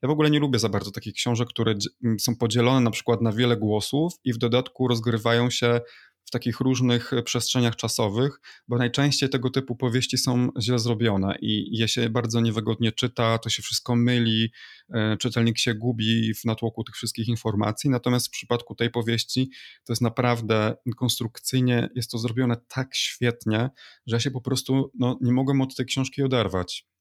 Ja 0.01 0.09
w 0.09 0.11
ogóle 0.11 0.29
nie 0.29 0.39
lubię 0.39 0.59
za 0.59 0.69
bardzo 0.69 0.91
takich 0.91 1.13
książek, 1.13 1.49
które 1.49 1.75
są 2.19 2.35
podzielone 2.35 2.81
na 2.81 2.91
przykład 2.91 3.21
na 3.21 3.31
wiele 3.31 3.57
głosów 3.57 4.13
i 4.23 4.33
w 4.33 4.37
dodatku 4.37 4.87
rozgrywają 4.87 5.49
się 5.49 5.81
w 6.25 6.31
takich 6.31 6.59
różnych 6.59 7.11
przestrzeniach 7.25 7.75
czasowych, 7.75 8.39
bo 8.67 8.77
najczęściej 8.77 9.29
tego 9.29 9.49
typu 9.49 9.75
powieści 9.75 10.17
są 10.17 10.49
źle 10.59 10.79
zrobione 10.79 11.35
i 11.41 11.77
je 11.77 11.87
się 11.87 12.09
bardzo 12.09 12.41
niewygodnie 12.41 12.91
czyta, 12.91 13.37
to 13.37 13.49
się 13.49 13.63
wszystko 13.63 13.95
myli, 13.95 14.51
e, 14.93 15.17
czytelnik 15.17 15.57
się 15.57 15.75
gubi 15.75 16.33
w 16.33 16.45
natłoku 16.45 16.83
tych 16.83 16.95
wszystkich 16.95 17.27
informacji. 17.27 17.89
Natomiast 17.89 18.27
w 18.27 18.31
przypadku 18.31 18.75
tej 18.75 18.89
powieści 18.89 19.49
to 19.83 19.93
jest 19.93 20.01
naprawdę 20.01 20.75
konstrukcyjnie, 20.97 21.89
jest 21.95 22.11
to 22.11 22.17
zrobione 22.17 22.55
tak 22.67 22.95
świetnie, 22.95 23.69
że 24.07 24.15
ja 24.15 24.19
się 24.19 24.31
po 24.31 24.41
prostu 24.41 24.91
no, 24.99 25.17
nie 25.21 25.31
mogłem 25.31 25.61
od 25.61 25.75
tej 25.75 25.85
książki 25.85 26.23
oderwać. 26.23 26.91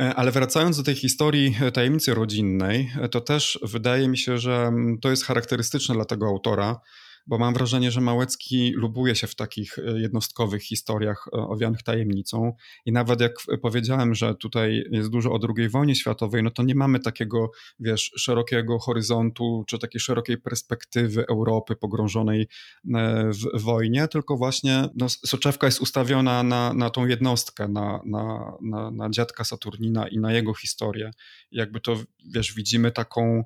E, 0.00 0.14
ale 0.14 0.32
wracając 0.32 0.76
do 0.76 0.82
tej 0.82 0.94
historii 0.94 1.56
e, 1.60 1.72
tajemnicy 1.72 2.14
rodzinnej, 2.14 2.92
e, 3.00 3.08
to 3.08 3.20
też 3.20 3.58
wydaje 3.62 4.08
mi 4.08 4.18
się, 4.18 4.38
że 4.38 4.56
mm, 4.56 4.98
to 5.00 5.10
jest 5.10 5.24
charakterystyczne 5.24 5.94
dla 5.94 6.04
tego 6.04 6.26
autora, 6.26 6.80
bo 7.28 7.38
mam 7.38 7.54
wrażenie, 7.54 7.90
że 7.90 8.00
Małecki 8.00 8.72
lubuje 8.72 9.14
się 9.14 9.26
w 9.26 9.34
takich 9.34 9.78
e, 9.78 10.00
jednostkowych 10.00 10.62
historiach 10.62 11.28
e, 11.32 11.36
owianych 11.36 11.82
tajemnicą. 11.82 12.52
I 12.86 12.92
nawet 12.92 13.20
jak 13.20 13.32
powiedziałem, 13.62 14.14
że 14.14 14.34
tutaj 14.34 14.84
jest 14.90 15.10
dużo 15.10 15.32
o 15.32 15.38
II 15.56 15.68
wojnie 15.68 15.94
światowej, 15.94 16.42
no 16.42 16.50
to 16.50 16.62
nie 16.62 16.74
mamy 16.74 17.00
takiego, 17.00 17.50
wiesz, 17.80 18.12
szerokiego 18.16 18.78
horyzontu, 18.78 19.64
czy 19.66 19.78
takiej 19.78 20.00
szerokiej 20.00 20.38
perspektywy 20.38 21.26
Europy 21.26 21.76
pogrążonej 21.76 22.48
e, 22.94 23.30
w 23.32 23.62
wojnie, 23.62 24.08
tylko 24.08 24.36
właśnie 24.36 24.88
no, 24.94 25.08
soczewka 25.08 25.66
jest 25.66 25.80
ustawiona 25.80 26.42
na, 26.42 26.74
na 26.74 26.90
tą 26.90 27.06
jednostkę, 27.06 27.68
na, 27.68 28.00
na, 28.06 28.52
na, 28.62 28.90
na 28.90 29.10
dziadka 29.10 29.44
Saturnina 29.44 30.08
i 30.08 30.18
na 30.18 30.32
jego 30.32 30.54
historię. 30.54 31.10
Jakby 31.52 31.80
to, 31.80 31.96
wiesz, 32.34 32.54
widzimy 32.54 32.92
taką 32.92 33.44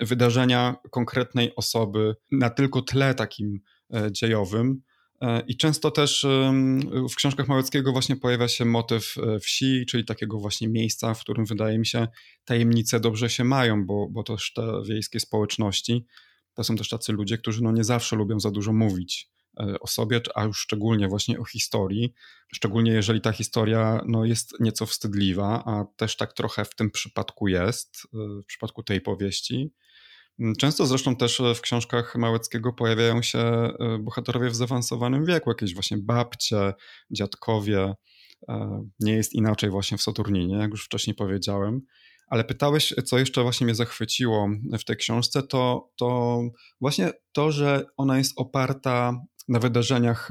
wydarzenia 0.00 0.76
konkretnej 0.90 1.54
osoby 1.56 2.14
na 2.30 2.50
tylko 2.50 2.82
tle 2.82 3.14
takim 3.14 3.60
e, 3.94 4.12
dziejowym. 4.12 4.82
E, 5.20 5.42
I 5.46 5.56
często 5.56 5.90
też 5.90 6.26
w 7.10 7.14
książkach 7.14 7.48
Małeckiego 7.48 7.92
właśnie 7.92 8.16
pojawia 8.16 8.48
się 8.48 8.64
motyw 8.64 9.14
e, 9.18 9.38
wsi, 9.38 9.86
czyli 9.86 10.04
takiego 10.04 10.38
właśnie 10.38 10.68
miejsca, 10.68 11.14
w 11.14 11.20
którym 11.20 11.44
wydaje 11.44 11.78
mi 11.78 11.86
się 11.86 12.08
tajemnice 12.44 13.00
dobrze 13.00 13.30
się 13.30 13.44
mają, 13.44 13.86
bo, 13.86 14.08
bo 14.10 14.22
też 14.22 14.52
te 14.52 14.82
wiejskie 14.88 15.20
społeczności 15.20 16.06
to 16.54 16.64
są 16.64 16.76
też 16.76 16.88
tacy 16.88 17.12
ludzie, 17.12 17.38
którzy 17.38 17.62
no 17.62 17.72
nie 17.72 17.84
zawsze 17.84 18.16
lubią 18.16 18.40
za 18.40 18.50
dużo 18.50 18.72
mówić. 18.72 19.31
E, 19.60 19.80
o 19.80 19.86
sobie, 19.86 20.20
a 20.34 20.44
już 20.44 20.58
szczególnie 20.58 21.08
właśnie 21.08 21.40
o 21.40 21.44
historii, 21.44 22.14
szczególnie 22.54 22.92
jeżeli 22.92 23.20
ta 23.20 23.32
historia 23.32 24.00
no, 24.06 24.24
jest 24.24 24.60
nieco 24.60 24.86
wstydliwa, 24.86 25.62
a 25.66 25.84
też 25.96 26.16
tak 26.16 26.32
trochę 26.32 26.64
w 26.64 26.74
tym 26.74 26.90
przypadku 26.90 27.48
jest, 27.48 27.96
e, 28.14 28.42
w 28.42 28.46
przypadku 28.46 28.82
tej 28.82 29.00
powieści. 29.00 29.72
Mm, 30.38 30.54
często 30.56 30.86
zresztą 30.86 31.16
też 31.16 31.42
w 31.54 31.60
książkach 31.60 32.16
Małeckiego 32.16 32.72
pojawiają 32.72 33.22
się 33.22 33.70
bohaterowie 34.00 34.50
w 34.50 34.54
zaawansowanym 34.54 35.24
wieku, 35.24 35.50
jakieś 35.50 35.74
właśnie 35.74 35.98
babcie, 35.98 36.72
dziadkowie. 37.10 37.94
Nie 39.00 39.12
jest 39.12 39.32
inaczej 39.32 39.70
właśnie 39.70 39.98
w 39.98 40.02
Saturninie, 40.02 40.56
jak 40.56 40.70
już 40.70 40.84
wcześniej 40.84 41.16
powiedziałem. 41.16 41.80
Ale 42.32 42.44
pytałeś, 42.44 42.94
co 43.04 43.18
jeszcze 43.18 43.42
właśnie 43.42 43.64
mnie 43.64 43.74
zachwyciło 43.74 44.48
w 44.78 44.84
tej 44.84 44.96
książce, 44.96 45.42
to, 45.42 45.90
to 45.96 46.40
właśnie 46.80 47.10
to, 47.32 47.52
że 47.52 47.84
ona 47.96 48.18
jest 48.18 48.32
oparta 48.36 49.20
na 49.48 49.58
wydarzeniach 49.58 50.28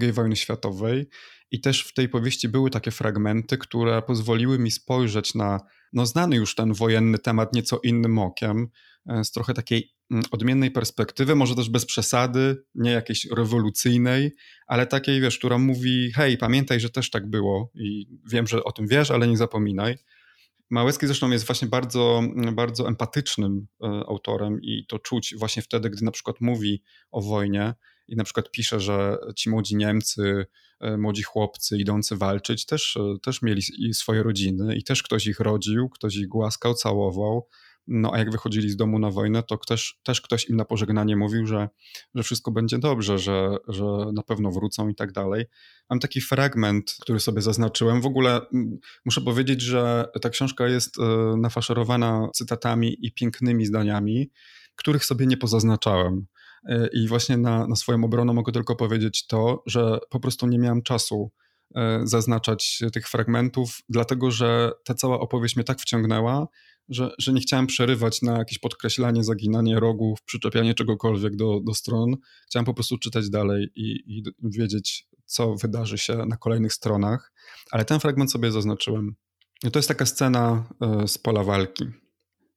II 0.00 0.12
wojny 0.12 0.36
światowej 0.36 1.06
i 1.50 1.60
też 1.60 1.84
w 1.84 1.94
tej 1.94 2.08
powieści 2.08 2.48
były 2.48 2.70
takie 2.70 2.90
fragmenty, 2.90 3.58
które 3.58 4.02
pozwoliły 4.02 4.58
mi 4.58 4.70
spojrzeć 4.70 5.34
na 5.34 5.60
no, 5.94 6.06
znany 6.06 6.36
już 6.36 6.54
ten 6.54 6.72
wojenny 6.72 7.18
temat 7.18 7.54
nieco 7.54 7.80
innym 7.82 8.18
okiem, 8.18 8.68
e, 9.06 9.24
z 9.24 9.30
trochę 9.30 9.54
takiej 9.54 9.94
mm, 10.10 10.24
odmiennej 10.30 10.70
perspektywy, 10.70 11.34
może 11.34 11.54
też 11.54 11.70
bez 11.70 11.86
przesady, 11.86 12.64
nie 12.74 12.90
jakiejś 12.90 13.24
rewolucyjnej, 13.24 14.32
ale 14.66 14.86
takiej, 14.86 15.20
wiesz, 15.20 15.38
która 15.38 15.58
mówi, 15.58 16.12
hej, 16.12 16.38
pamiętaj, 16.38 16.80
że 16.80 16.90
też 16.90 17.10
tak 17.10 17.30
było 17.30 17.70
i 17.74 18.06
wiem, 18.30 18.46
że 18.46 18.64
o 18.64 18.72
tym 18.72 18.86
wiesz, 18.86 19.10
ale 19.10 19.28
nie 19.28 19.36
zapominaj. 19.36 19.96
Małecki 20.70 21.06
zresztą 21.06 21.30
jest 21.30 21.46
właśnie 21.46 21.68
bardzo, 21.68 22.22
bardzo 22.52 22.88
empatycznym 22.88 23.66
e, 23.82 23.86
autorem 23.86 24.62
i 24.62 24.86
to 24.88 24.98
czuć 24.98 25.34
właśnie 25.38 25.62
wtedy, 25.62 25.90
gdy 25.90 26.04
na 26.04 26.10
przykład 26.10 26.40
mówi 26.40 26.82
o 27.10 27.22
wojnie 27.22 27.74
i 28.08 28.16
na 28.16 28.24
przykład 28.24 28.50
pisze, 28.50 28.80
że 28.80 29.18
ci 29.36 29.50
młodzi 29.50 29.76
Niemcy, 29.76 30.46
e, 30.80 30.96
młodzi 30.96 31.22
chłopcy 31.22 31.78
idący 31.78 32.16
walczyć 32.16 32.66
też, 32.66 32.96
e, 32.96 33.18
też 33.22 33.42
mieli 33.42 33.62
swoje 33.92 34.22
rodziny 34.22 34.76
i 34.76 34.84
też 34.84 35.02
ktoś 35.02 35.26
ich 35.26 35.40
rodził, 35.40 35.88
ktoś 35.88 36.16
ich 36.16 36.28
głaskał, 36.28 36.74
całował, 36.74 37.48
no 37.86 38.10
a 38.14 38.18
jak 38.18 38.30
wychodzili 38.30 38.70
z 38.70 38.76
domu 38.76 38.98
na 38.98 39.10
wojnę, 39.10 39.42
to 39.42 39.56
też, 39.56 40.00
też 40.02 40.20
ktoś 40.20 40.48
im 40.48 40.56
na 40.56 40.64
pożegnanie 40.64 41.16
mówił, 41.16 41.46
że, 41.46 41.68
że 42.14 42.22
wszystko 42.22 42.50
będzie 42.50 42.78
dobrze, 42.78 43.18
że, 43.18 43.56
że 43.68 43.84
na 44.14 44.22
pewno 44.22 44.50
wrócą 44.50 44.88
i 44.88 44.94
tak 44.94 45.12
dalej. 45.12 45.44
Mam 45.90 46.00
taki 46.00 46.20
fragment, 46.20 46.96
który 47.00 47.20
sobie 47.20 47.42
zaznaczyłem. 47.42 48.00
W 48.00 48.06
ogóle 48.06 48.40
muszę 49.04 49.20
powiedzieć, 49.20 49.60
że 49.62 50.08
ta 50.22 50.30
książka 50.30 50.68
jest 50.68 50.98
e, 50.98 51.36
nafaszerowana 51.36 52.28
cytatami 52.34 53.06
i 53.06 53.12
pięknymi 53.12 53.66
zdaniami, 53.66 54.30
których 54.76 55.04
sobie 55.04 55.26
nie 55.26 55.36
pozaznaczałem. 55.36 56.26
E, 56.68 56.88
I 56.92 57.08
właśnie 57.08 57.36
na, 57.36 57.66
na 57.66 57.76
swoją 57.76 58.04
obronę 58.04 58.32
mogę 58.32 58.52
tylko 58.52 58.76
powiedzieć 58.76 59.26
to, 59.26 59.62
że 59.66 59.98
po 60.10 60.20
prostu 60.20 60.46
nie 60.46 60.58
miałem 60.58 60.82
czasu 60.82 61.30
e, 61.74 62.00
zaznaczać 62.04 62.82
tych 62.92 63.08
fragmentów, 63.08 63.78
dlatego 63.88 64.30
że 64.30 64.72
ta 64.84 64.94
cała 64.94 65.20
opowieść 65.20 65.56
mnie 65.56 65.64
tak 65.64 65.80
wciągnęła, 65.80 66.48
że, 66.88 67.10
że 67.18 67.32
nie 67.32 67.40
chciałem 67.40 67.66
przerywać 67.66 68.22
na 68.22 68.38
jakieś 68.38 68.58
podkreślanie, 68.58 69.24
zaginanie 69.24 69.80
rogów, 69.80 70.22
przyczepianie 70.22 70.74
czegokolwiek 70.74 71.36
do, 71.36 71.60
do 71.60 71.74
stron. 71.74 72.16
Chciałem 72.46 72.66
po 72.66 72.74
prostu 72.74 72.98
czytać 72.98 73.30
dalej 73.30 73.68
i, 73.74 74.16
i 74.18 74.22
wiedzieć, 74.42 75.08
co 75.24 75.54
wydarzy 75.54 75.98
się 75.98 76.16
na 76.16 76.36
kolejnych 76.36 76.72
stronach, 76.72 77.32
ale 77.70 77.84
ten 77.84 78.00
fragment 78.00 78.32
sobie 78.32 78.52
zaznaczyłem. 78.52 79.14
To 79.72 79.78
jest 79.78 79.88
taka 79.88 80.06
scena 80.06 80.64
e, 80.80 81.08
z 81.08 81.18
pola 81.18 81.44
walki. 81.44 81.84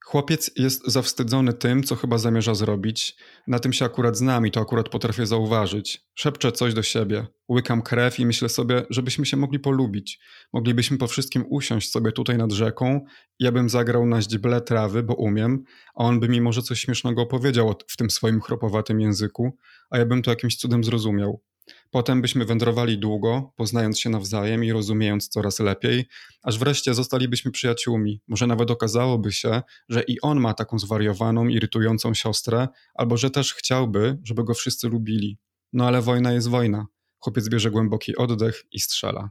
Chłopiec 0.10 0.52
jest 0.56 0.88
zawstydzony 0.88 1.54
tym, 1.54 1.84
co 1.84 1.96
chyba 1.96 2.18
zamierza 2.18 2.56
zrobić. 2.56 3.16
Na 3.48 3.60
tym 3.60 3.74
się 3.74 3.86
akurat 3.86 4.18
znam 4.18 4.48
i 4.48 4.52
to 4.52 4.60
akurat 4.60 4.90
potrafię 4.90 5.26
zauważyć. 5.26 6.02
Szepczę 6.16 6.52
coś 6.52 6.74
do 6.74 6.84
siebie, 6.84 7.28
łykam 7.50 7.82
krew 7.82 8.20
i 8.20 8.26
myślę 8.26 8.50
sobie, 8.50 8.86
żebyśmy 8.90 9.26
się 9.26 9.38
mogli 9.38 9.60
polubić. 9.60 10.20
Moglibyśmy 10.54 10.98
po 10.98 11.08
wszystkim 11.08 11.46
usiąść 11.50 11.92
sobie 11.92 12.12
tutaj 12.12 12.38
nad 12.38 12.52
rzeką, 12.52 13.06
ja 13.40 13.52
bym 13.52 13.70
zagrał 13.70 14.06
na 14.06 14.22
źdźble 14.22 14.62
trawy, 14.62 15.04
bo 15.04 15.14
umiem, 15.14 15.64
a 15.96 16.04
on 16.04 16.20
by 16.20 16.30
mi 16.30 16.42
może 16.42 16.62
coś 16.62 16.80
śmiesznego 16.80 17.22
opowiedział 17.22 17.76
w 17.88 17.98
tym 17.98 18.10
swoim 18.10 18.42
chropowatym 18.42 19.02
języku, 19.02 19.58
a 19.90 19.98
ja 19.98 20.06
bym 20.06 20.22
to 20.22 20.32
jakimś 20.32 20.58
cudem 20.58 20.84
zrozumiał. 20.84 21.42
Potem 21.92 22.22
byśmy 22.22 22.46
wędrowali 22.46 22.98
długo, 22.98 23.54
poznając 23.56 24.00
się 24.00 24.10
nawzajem 24.10 24.64
i 24.64 24.72
rozumiejąc 24.72 25.30
coraz 25.30 25.60
lepiej, 25.60 26.08
aż 26.44 26.60
wreszcie 26.60 26.94
zostalibyśmy 26.94 27.52
przyjaciółmi. 27.52 28.22
Może 28.28 28.48
nawet 28.48 28.72
okazałoby 28.72 29.32
się, 29.32 29.62
że 29.90 30.04
i 30.04 30.22
on 30.22 30.40
ma 30.40 30.54
taką 30.54 30.80
zwariowaną, 30.80 31.48
irytującą 31.48 32.14
siostrę, 32.14 32.68
albo 32.94 33.18
że 33.18 33.32
też 33.32 33.54
chciałby, 33.54 34.18
żeby 34.24 34.44
go 34.44 34.54
wszyscy 34.54 34.88
lubili. 34.90 35.38
No 35.74 35.88
ale 35.88 36.02
wojna 36.02 36.32
jest 36.32 36.50
wojna. 36.50 36.86
Chłopiec 37.20 37.50
bierze 37.50 37.72
głęboki 37.72 38.16
oddech 38.16 38.64
i 38.72 38.80
strzela. 38.80 39.30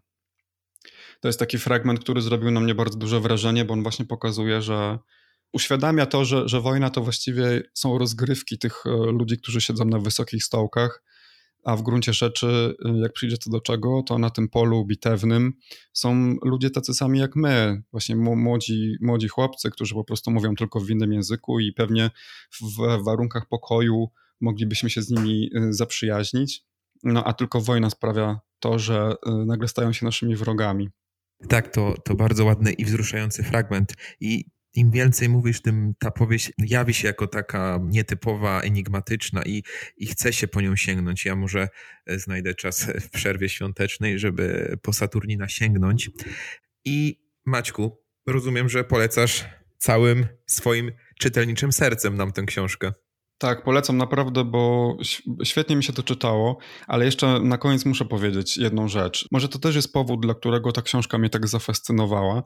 To 1.21 1.29
jest 1.29 1.39
taki 1.39 1.59
fragment, 1.59 2.01
który 2.01 2.23
zrobił 2.23 2.51
na 2.51 2.61
mnie 2.61 2.75
bardzo 2.75 2.99
duże 2.99 3.21
wrażenie, 3.21 3.65
bo 3.65 3.73
on 3.73 3.83
właśnie 3.83 4.05
pokazuje, 4.05 4.63
że 4.63 4.99
uświadamia 5.53 6.07
to, 6.07 6.25
że, 6.25 6.49
że 6.49 6.61
wojna 6.61 6.91
to 6.91 7.01
właściwie 7.01 7.63
są 7.75 7.99
rozgrywki 7.99 8.59
tych 8.59 8.87
e, 8.87 8.91
ludzi, 8.91 9.39
którzy 9.39 9.61
siedzą 9.61 9.85
na 9.85 9.99
wysokich 9.99 10.45
stołkach 10.45 11.03
a 11.67 11.77
w 11.77 11.83
gruncie 11.83 12.13
rzeczy, 12.13 12.75
y, 12.87 12.99
jak 12.99 13.13
przyjdzie 13.13 13.39
to 13.39 13.51
do 13.51 13.61
czego, 13.61 14.03
to 14.07 14.19
na 14.19 14.31
tym 14.31 14.49
polu 14.49 14.85
bitewnym 14.85 15.53
są 15.93 16.37
ludzie 16.43 16.71
tacy 16.71 16.95
sami 16.95 17.19
jak 17.19 17.37
my, 17.37 17.83
właśnie 17.93 18.17
młodzi, 18.17 18.97
młodzi 19.01 19.29
chłopcy, 19.29 19.71
którzy 19.71 19.95
po 19.95 20.05
prostu 20.05 20.31
mówią 20.31 20.55
tylko 20.55 20.81
w 20.81 20.91
innym 20.91 21.13
języku 21.13 21.61
i 21.61 21.73
pewnie 21.73 22.11
w 22.61 23.05
warunkach 23.05 23.49
pokoju 23.49 24.11
moglibyśmy 24.41 24.91
się 24.91 25.03
z 25.03 25.11
nimi 25.11 25.51
y, 25.57 25.73
zaprzyjaźnić, 25.73 26.65
no 27.03 27.25
a 27.25 27.33
tylko 27.33 27.61
wojna 27.61 27.91
sprawia 27.91 28.41
to, 28.61 28.79
że 28.79 29.15
y, 29.27 29.47
nagle 29.47 29.69
stają 29.69 29.93
się 29.93 30.07
naszymi 30.07 30.37
wrogami. 30.37 30.89
Tak, 31.49 31.69
to, 31.69 31.95
to 32.05 32.15
bardzo 32.15 32.45
ładny 32.45 32.73
i 32.73 32.85
wzruszający 32.85 33.43
fragment. 33.43 33.95
I 34.21 34.45
im 34.77 34.91
więcej 34.91 35.29
mówisz, 35.29 35.63
tym 35.63 35.95
ta 35.99 36.11
powieść 36.11 36.53
jawi 36.59 36.95
się 36.95 37.09
jako 37.09 37.27
taka 37.27 37.81
nietypowa, 37.83 38.61
enigmatyczna 38.61 39.43
i, 39.43 39.63
i 39.97 40.07
chce 40.07 40.33
się 40.33 40.49
po 40.49 40.61
nią 40.61 40.77
sięgnąć. 40.77 41.25
Ja 41.25 41.37
może 41.37 41.69
e, 42.07 42.19
znajdę 42.19 42.55
czas 42.55 42.87
w 43.01 43.11
przerwie 43.11 43.49
świątecznej, 43.49 44.19
żeby 44.19 44.77
po 44.83 44.93
Saturnina 44.93 45.49
sięgnąć. 45.49 46.11
I 46.85 47.21
Maćku, 47.45 48.03
rozumiem, 48.27 48.69
że 48.69 48.85
polecasz 48.85 49.45
całym 49.79 50.27
swoim 50.47 50.93
czytelniczym 51.19 51.73
sercem 51.73 52.17
nam 52.17 52.33
tę 52.33 52.43
książkę. 52.43 52.93
Tak, 53.39 53.63
polecam 53.63 53.97
naprawdę, 53.97 54.45
bo 54.45 54.97
świetnie 55.45 55.77
mi 55.77 55.85
się 55.85 55.93
to 55.93 56.03
czytało, 56.03 56.59
ale 56.87 57.05
jeszcze 57.05 57.41
na 57.41 57.59
koniec 57.59 57.85
muszę 57.85 58.05
powiedzieć 58.05 58.57
jedną 58.57 58.89
rzecz. 58.89 59.29
Może 59.33 59.49
to 59.49 59.59
też 59.59 59.77
jest 59.77 59.93
powód, 59.93 60.21
dla 60.21 60.35
którego 60.35 60.73
ta 60.73 60.83
książka 60.83 61.19
mnie 61.19 61.31
tak 61.31 61.49
zafascynowała, 61.49 62.43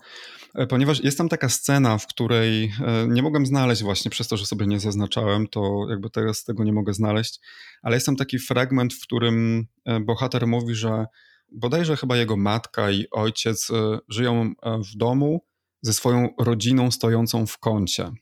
e, 0.54 0.66
ponieważ 0.66 1.04
jest 1.04 1.18
tam 1.18 1.28
taka 1.28 1.48
scena, 1.48 1.98
w 1.98 2.06
której 2.06 2.64
e, 2.64 3.06
nie 3.08 3.22
mogłem 3.22 3.46
znaleźć 3.46 3.82
właśnie 3.82 4.10
przez 4.10 4.28
to, 4.28 4.36
że 4.36 4.46
sobie 4.46 4.66
nie 4.66 4.80
zaznaczałem, 4.80 5.48
to 5.48 5.86
jakby 5.90 6.10
teraz 6.10 6.44
tego 6.44 6.64
nie 6.64 6.72
mogę 6.72 6.94
znaleźć, 6.94 7.40
ale 7.82 7.96
jest 7.96 8.06
tam 8.06 8.16
taki 8.16 8.38
fragment, 8.38 8.94
w 8.94 9.02
którym 9.02 9.66
e, 9.84 10.00
bohater 10.00 10.46
mówi, 10.46 10.74
że 10.74 11.06
bodajże 11.52 11.96
chyba 11.96 12.16
jego 12.16 12.36
matka 12.36 12.90
i 12.90 13.06
ojciec 13.10 13.68
żyją 14.08 14.52
w 14.92 14.96
domu 14.96 15.40
ze 15.82 15.92
swoją 15.92 16.28
rodziną 16.38 16.90
stojącą 16.90 17.46
w 17.46 17.58
kącie. 17.58 18.12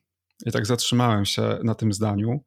I 0.46 0.53
tak 0.53 0.66
zatrzymałem 0.66 1.24
się 1.24 1.59
na 1.64 1.74
tym 1.74 1.92
zdaniu, 1.92 2.44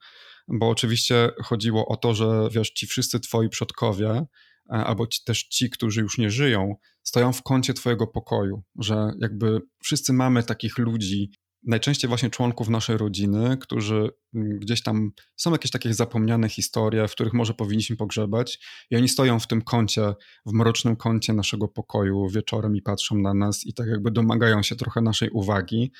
bo 0.47 0.69
oczywiście 0.69 1.30
chodziło 1.43 1.88
o 1.88 1.97
to, 1.97 2.13
że 2.13 2.47
wiesz, 2.51 2.71
ci 2.71 2.88
wszyscy 2.88 3.19
twoi 3.19 3.49
przodkowie, 3.49 4.10
e, 4.10 4.25
albo 4.69 5.08
ci, 5.08 5.23
też 5.23 5.43
ci, 5.43 5.69
którzy 5.69 6.01
już 6.01 6.17
nie 6.17 6.30
żyją, 6.30 6.75
stoją 7.04 7.34
w 7.34 7.43
kącie 7.43 7.73
twojego 7.73 8.08
pokoju, 8.08 8.63
że 8.80 9.12
jakby 9.19 9.60
wszyscy 9.84 10.13
mamy 10.13 10.43
takich 10.43 10.77
ludzi, 10.77 11.32
najczęściej 11.63 12.08
właśnie 12.08 12.30
członków 12.30 12.69
naszej 12.69 12.97
rodziny, 12.97 13.58
którzy 13.58 14.10
mm, 14.36 14.60
gdzieś 14.60 14.84
tam 14.84 15.12
są 15.36 15.52
jakieś 15.52 15.71
takie 15.71 15.93
zapomniane 15.93 16.50
historie, 16.50 17.08
w 17.08 17.12
których 17.12 17.34
może 17.34 17.54
powinniśmy 17.54 17.95
pogrzebać, 17.95 18.60
i 18.89 18.95
oni 18.95 19.10
stoją 19.10 19.39
w 19.39 19.47
tym 19.47 19.62
kącie, 19.62 20.13
w 20.45 20.54
mrocznym 20.54 20.95
kącie 20.95 21.34
naszego 21.34 21.67
pokoju 21.67 22.30
wieczorem 22.30 22.76
i 22.76 22.82
patrzą 22.82 23.17
na 23.17 23.34
nas 23.34 23.65
i 23.65 23.74
tak 23.74 23.88
jakby 23.88 24.12
domagają 24.12 24.63
się 24.63 24.76
trochę 24.76 25.02
naszej 25.02 25.30
uwagi. 25.30 25.91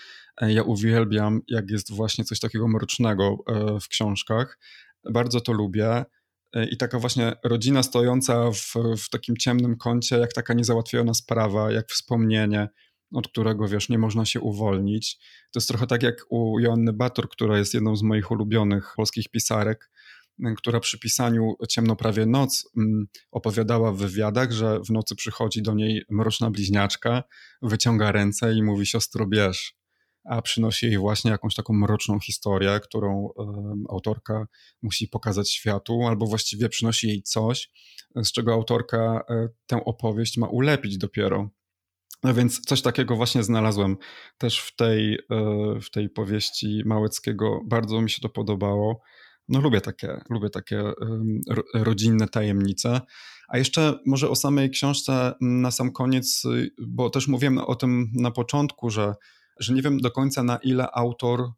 E, 0.42 0.54
ja 0.54 0.64
uwielbiam, 0.64 1.42
jak 1.48 1.70
jest 1.70 1.92
właśnie 1.92 2.24
coś 2.26 2.40
takiego 2.40 2.68
mrocznego 2.68 3.38
e, 3.48 3.80
w 3.80 3.88
książkach. 3.88 4.60
Bardzo 5.14 5.42
to 5.42 5.54
lubię. 5.54 6.06
E, 6.54 6.66
I 6.70 6.78
taka 6.78 7.00
właśnie 7.00 7.34
rodzina 7.44 7.84
stojąca 7.84 8.52
w, 8.52 8.74
w 8.98 9.10
takim 9.10 9.38
ciemnym 9.38 9.78
kącie, 9.78 10.18
jak 10.18 10.34
taka 10.34 10.54
niezałatwiona 10.54 11.14
sprawa, 11.14 11.72
jak 11.72 11.90
wspomnienie, 11.90 12.68
od 13.14 13.28
którego 13.28 13.68
wiesz, 13.68 13.90
nie 13.90 13.98
można 13.98 14.26
się 14.26 14.40
uwolnić. 14.40 15.18
To 15.52 15.60
jest 15.60 15.68
trochę 15.68 15.88
tak 15.88 16.04
jak 16.04 16.16
u 16.30 16.60
Joanny 16.60 16.94
Bator, 16.94 17.30
która 17.30 17.58
jest 17.58 17.74
jedną 17.74 17.96
z 17.96 18.04
moich 18.04 18.32
ulubionych 18.32 18.94
polskich 18.96 19.30
pisarek, 19.30 19.92
która 20.58 20.80
przy 20.80 21.00
pisaniu 21.00 21.56
Ciemno 21.70 21.96
prawie 21.96 22.26
noc 22.26 22.72
opowiadała 23.32 23.92
w 23.92 23.98
wywiadach, 23.98 24.52
że 24.52 24.80
w 24.80 24.90
nocy 24.90 25.16
przychodzi 25.16 25.62
do 25.62 25.74
niej 25.74 26.04
mroczna 26.10 26.52
bliźniaczka, 26.52 27.24
wyciąga 27.62 28.12
ręce 28.12 28.54
i 28.54 28.64
mówi 28.64 28.86
siostro 28.86 29.28
bierz, 29.28 29.76
a 30.24 30.42
przynosi 30.42 30.86
jej 30.86 30.98
właśnie 30.98 31.32
jakąś 31.32 31.56
taką 31.56 31.74
mroczną 31.74 32.20
historię, 32.20 32.80
którą 32.84 33.30
autorka 33.90 34.48
musi 34.82 35.08
pokazać 35.08 35.52
światu, 35.52 36.08
albo 36.08 36.26
właściwie 36.26 36.70
przynosi 36.70 37.08
jej 37.08 37.24
coś, 37.24 37.72
z 38.16 38.32
czego 38.32 38.54
autorka 38.54 39.24
e, 39.30 39.50
tę 39.68 39.86
opowieść 39.86 40.38
ma 40.38 40.48
ulepić 40.48 40.98
dopiero 40.98 41.50
No 42.24 42.34
więc 42.34 42.62
coś 42.62 42.82
takiego 42.82 43.16
właśnie 43.16 43.44
znalazłem 43.44 43.98
też 44.38 44.60
w 44.60 44.76
tej, 44.76 45.20
w 45.82 45.90
tej 45.92 46.10
powieści 46.10 46.82
Małeckiego. 46.86 47.62
Bardzo 47.66 48.02
mi 48.02 48.10
się 48.10 48.22
to 48.22 48.30
podobało. 48.30 49.02
No 49.50 49.62
lubię 49.62 49.82
takie, 49.82 50.22
lubię 50.30 50.50
takie 50.50 50.84
rodzinne 51.74 52.28
tajemnice. 52.28 53.02
A 53.48 53.58
jeszcze 53.58 54.00
może 54.06 54.30
o 54.30 54.36
samej 54.36 54.70
książce 54.70 55.34
na 55.42 55.72
sam 55.72 55.92
koniec, 55.92 56.44
bo 56.88 57.10
też 57.10 57.28
mówiłem 57.28 57.58
o 57.58 57.76
tym 57.76 58.12
na 58.14 58.32
początku, 58.32 58.90
że, 58.90 59.14
że 59.60 59.74
nie 59.74 59.82
wiem 59.82 59.98
do 59.98 60.12
końca 60.12 60.44
na 60.44 60.58
ile 60.58 60.92
autor 60.92 61.50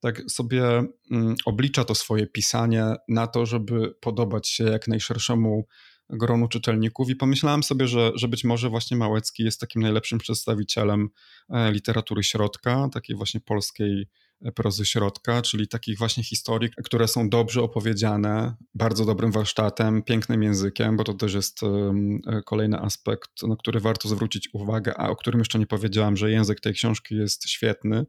tak 0.00 0.22
sobie 0.30 0.84
mm, 1.10 1.34
oblicza 1.44 1.84
to 1.84 1.94
swoje 1.94 2.26
pisanie 2.26 2.84
na 3.08 3.26
to, 3.26 3.46
żeby 3.46 3.94
podobać 4.00 4.48
się 4.48 4.64
jak 4.64 4.88
najszerszemu 4.88 5.66
gronu 6.10 6.48
czytelników 6.48 7.10
i 7.10 7.16
pomyślałem 7.16 7.62
sobie, 7.62 7.88
że, 7.88 8.12
że 8.14 8.28
być 8.28 8.44
może 8.44 8.68
właśnie 8.68 8.96
Małecki 8.96 9.42
jest 9.42 9.60
takim 9.60 9.82
najlepszym 9.82 10.18
przedstawicielem 10.18 11.08
e, 11.50 11.72
literatury 11.72 12.22
środka, 12.22 12.88
takiej 12.92 13.16
właśnie 13.16 13.40
polskiej 13.40 14.08
e, 14.42 14.52
prozy 14.52 14.86
środka, 14.86 15.42
czyli 15.42 15.68
takich 15.68 15.98
właśnie 15.98 16.24
historii, 16.24 16.70
które 16.84 17.08
są 17.08 17.28
dobrze 17.28 17.62
opowiedziane, 17.62 18.54
bardzo 18.74 19.04
dobrym 19.04 19.32
warsztatem, 19.32 20.02
pięknym 20.02 20.42
językiem, 20.42 20.96
bo 20.96 21.04
to 21.04 21.14
też 21.14 21.34
jest 21.34 21.62
e, 21.62 22.42
kolejny 22.44 22.80
aspekt, 22.80 23.42
na 23.42 23.56
który 23.56 23.80
warto 23.80 24.08
zwrócić 24.08 24.48
uwagę, 24.52 24.94
a 24.96 25.08
o 25.08 25.16
którym 25.16 25.38
jeszcze 25.38 25.58
nie 25.58 25.66
powiedziałam, 25.66 26.16
że 26.16 26.30
język 26.30 26.60
tej 26.60 26.74
książki 26.74 27.16
jest 27.16 27.48
świetny 27.48 28.06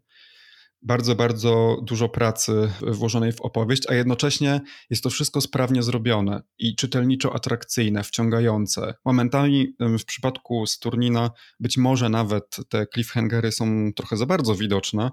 bardzo, 0.86 1.16
bardzo 1.16 1.78
dużo 1.84 2.10
pracy 2.10 2.72
włożonej 2.82 3.32
w 3.32 3.42
opowieść, 3.42 3.84
a 3.90 3.94
jednocześnie 3.94 4.62
jest 4.90 5.04
to 5.04 5.10
wszystko 5.10 5.42
sprawnie 5.42 5.84
zrobione 5.84 6.42
i 6.60 6.76
czytelniczo 6.76 7.36
atrakcyjne, 7.36 8.04
wciągające. 8.04 8.94
Momentami 9.06 9.76
w 9.80 10.06
przypadku 10.06 10.66
Sturnina 10.66 11.32
być 11.60 11.78
może 11.78 12.10
nawet 12.10 12.58
te 12.70 12.86
cliffhangery 12.94 13.52
są 13.52 13.94
trochę 13.96 14.18
za 14.18 14.26
bardzo 14.26 14.56
widoczne, 14.56 15.12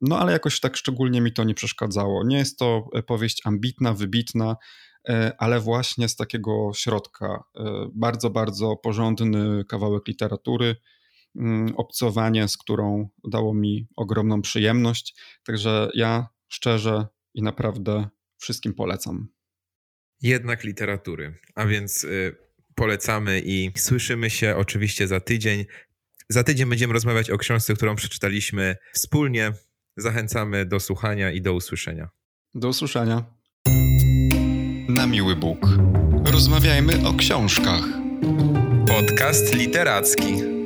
no 0.00 0.18
ale 0.18 0.32
jakoś 0.32 0.60
tak 0.60 0.76
szczególnie 0.76 1.20
mi 1.20 1.32
to 1.32 1.44
nie 1.44 1.54
przeszkadzało. 1.54 2.24
Nie 2.24 2.38
jest 2.38 2.58
to 2.58 2.88
powieść 3.06 3.42
ambitna, 3.44 3.94
wybitna, 3.94 4.56
e, 5.08 5.32
ale 5.38 5.60
właśnie 5.60 6.08
z 6.08 6.16
takiego 6.16 6.70
środka. 6.74 7.44
E, 7.56 7.88
bardzo, 7.94 8.30
bardzo 8.30 8.76
porządny 8.76 9.64
kawałek 9.64 10.08
literatury, 10.08 10.76
obcowanie, 11.76 12.48
z 12.48 12.56
którą 12.56 13.08
dało 13.24 13.54
mi 13.54 13.88
ogromną 13.96 14.42
przyjemność. 14.42 15.14
Także 15.44 15.90
ja 15.94 16.28
szczerze 16.48 17.06
i 17.34 17.42
naprawdę 17.42 18.08
wszystkim 18.38 18.74
polecam. 18.74 19.28
Jednak 20.22 20.64
literatury, 20.64 21.34
a 21.54 21.66
więc 21.66 22.04
y, 22.04 22.36
polecamy 22.74 23.42
i 23.44 23.70
słyszymy 23.76 24.30
się 24.30 24.56
oczywiście 24.56 25.08
za 25.08 25.20
tydzień. 25.20 25.64
Za 26.28 26.44
tydzień 26.44 26.68
będziemy 26.68 26.92
rozmawiać 26.92 27.30
o 27.30 27.38
książce, 27.38 27.74
którą 27.74 27.96
przeczytaliśmy 27.96 28.76
wspólnie. 28.92 29.52
Zachęcamy 29.96 30.66
do 30.66 30.80
słuchania 30.80 31.32
i 31.32 31.42
do 31.42 31.54
usłyszenia. 31.54 32.08
Do 32.54 32.68
usłyszenia. 32.68 33.24
Na 34.88 35.06
miły 35.06 35.36
Bóg. 35.36 35.66
Rozmawiajmy 36.24 37.08
o 37.08 37.14
książkach. 37.14 37.84
Podcast 38.86 39.54
literacki. 39.54 40.57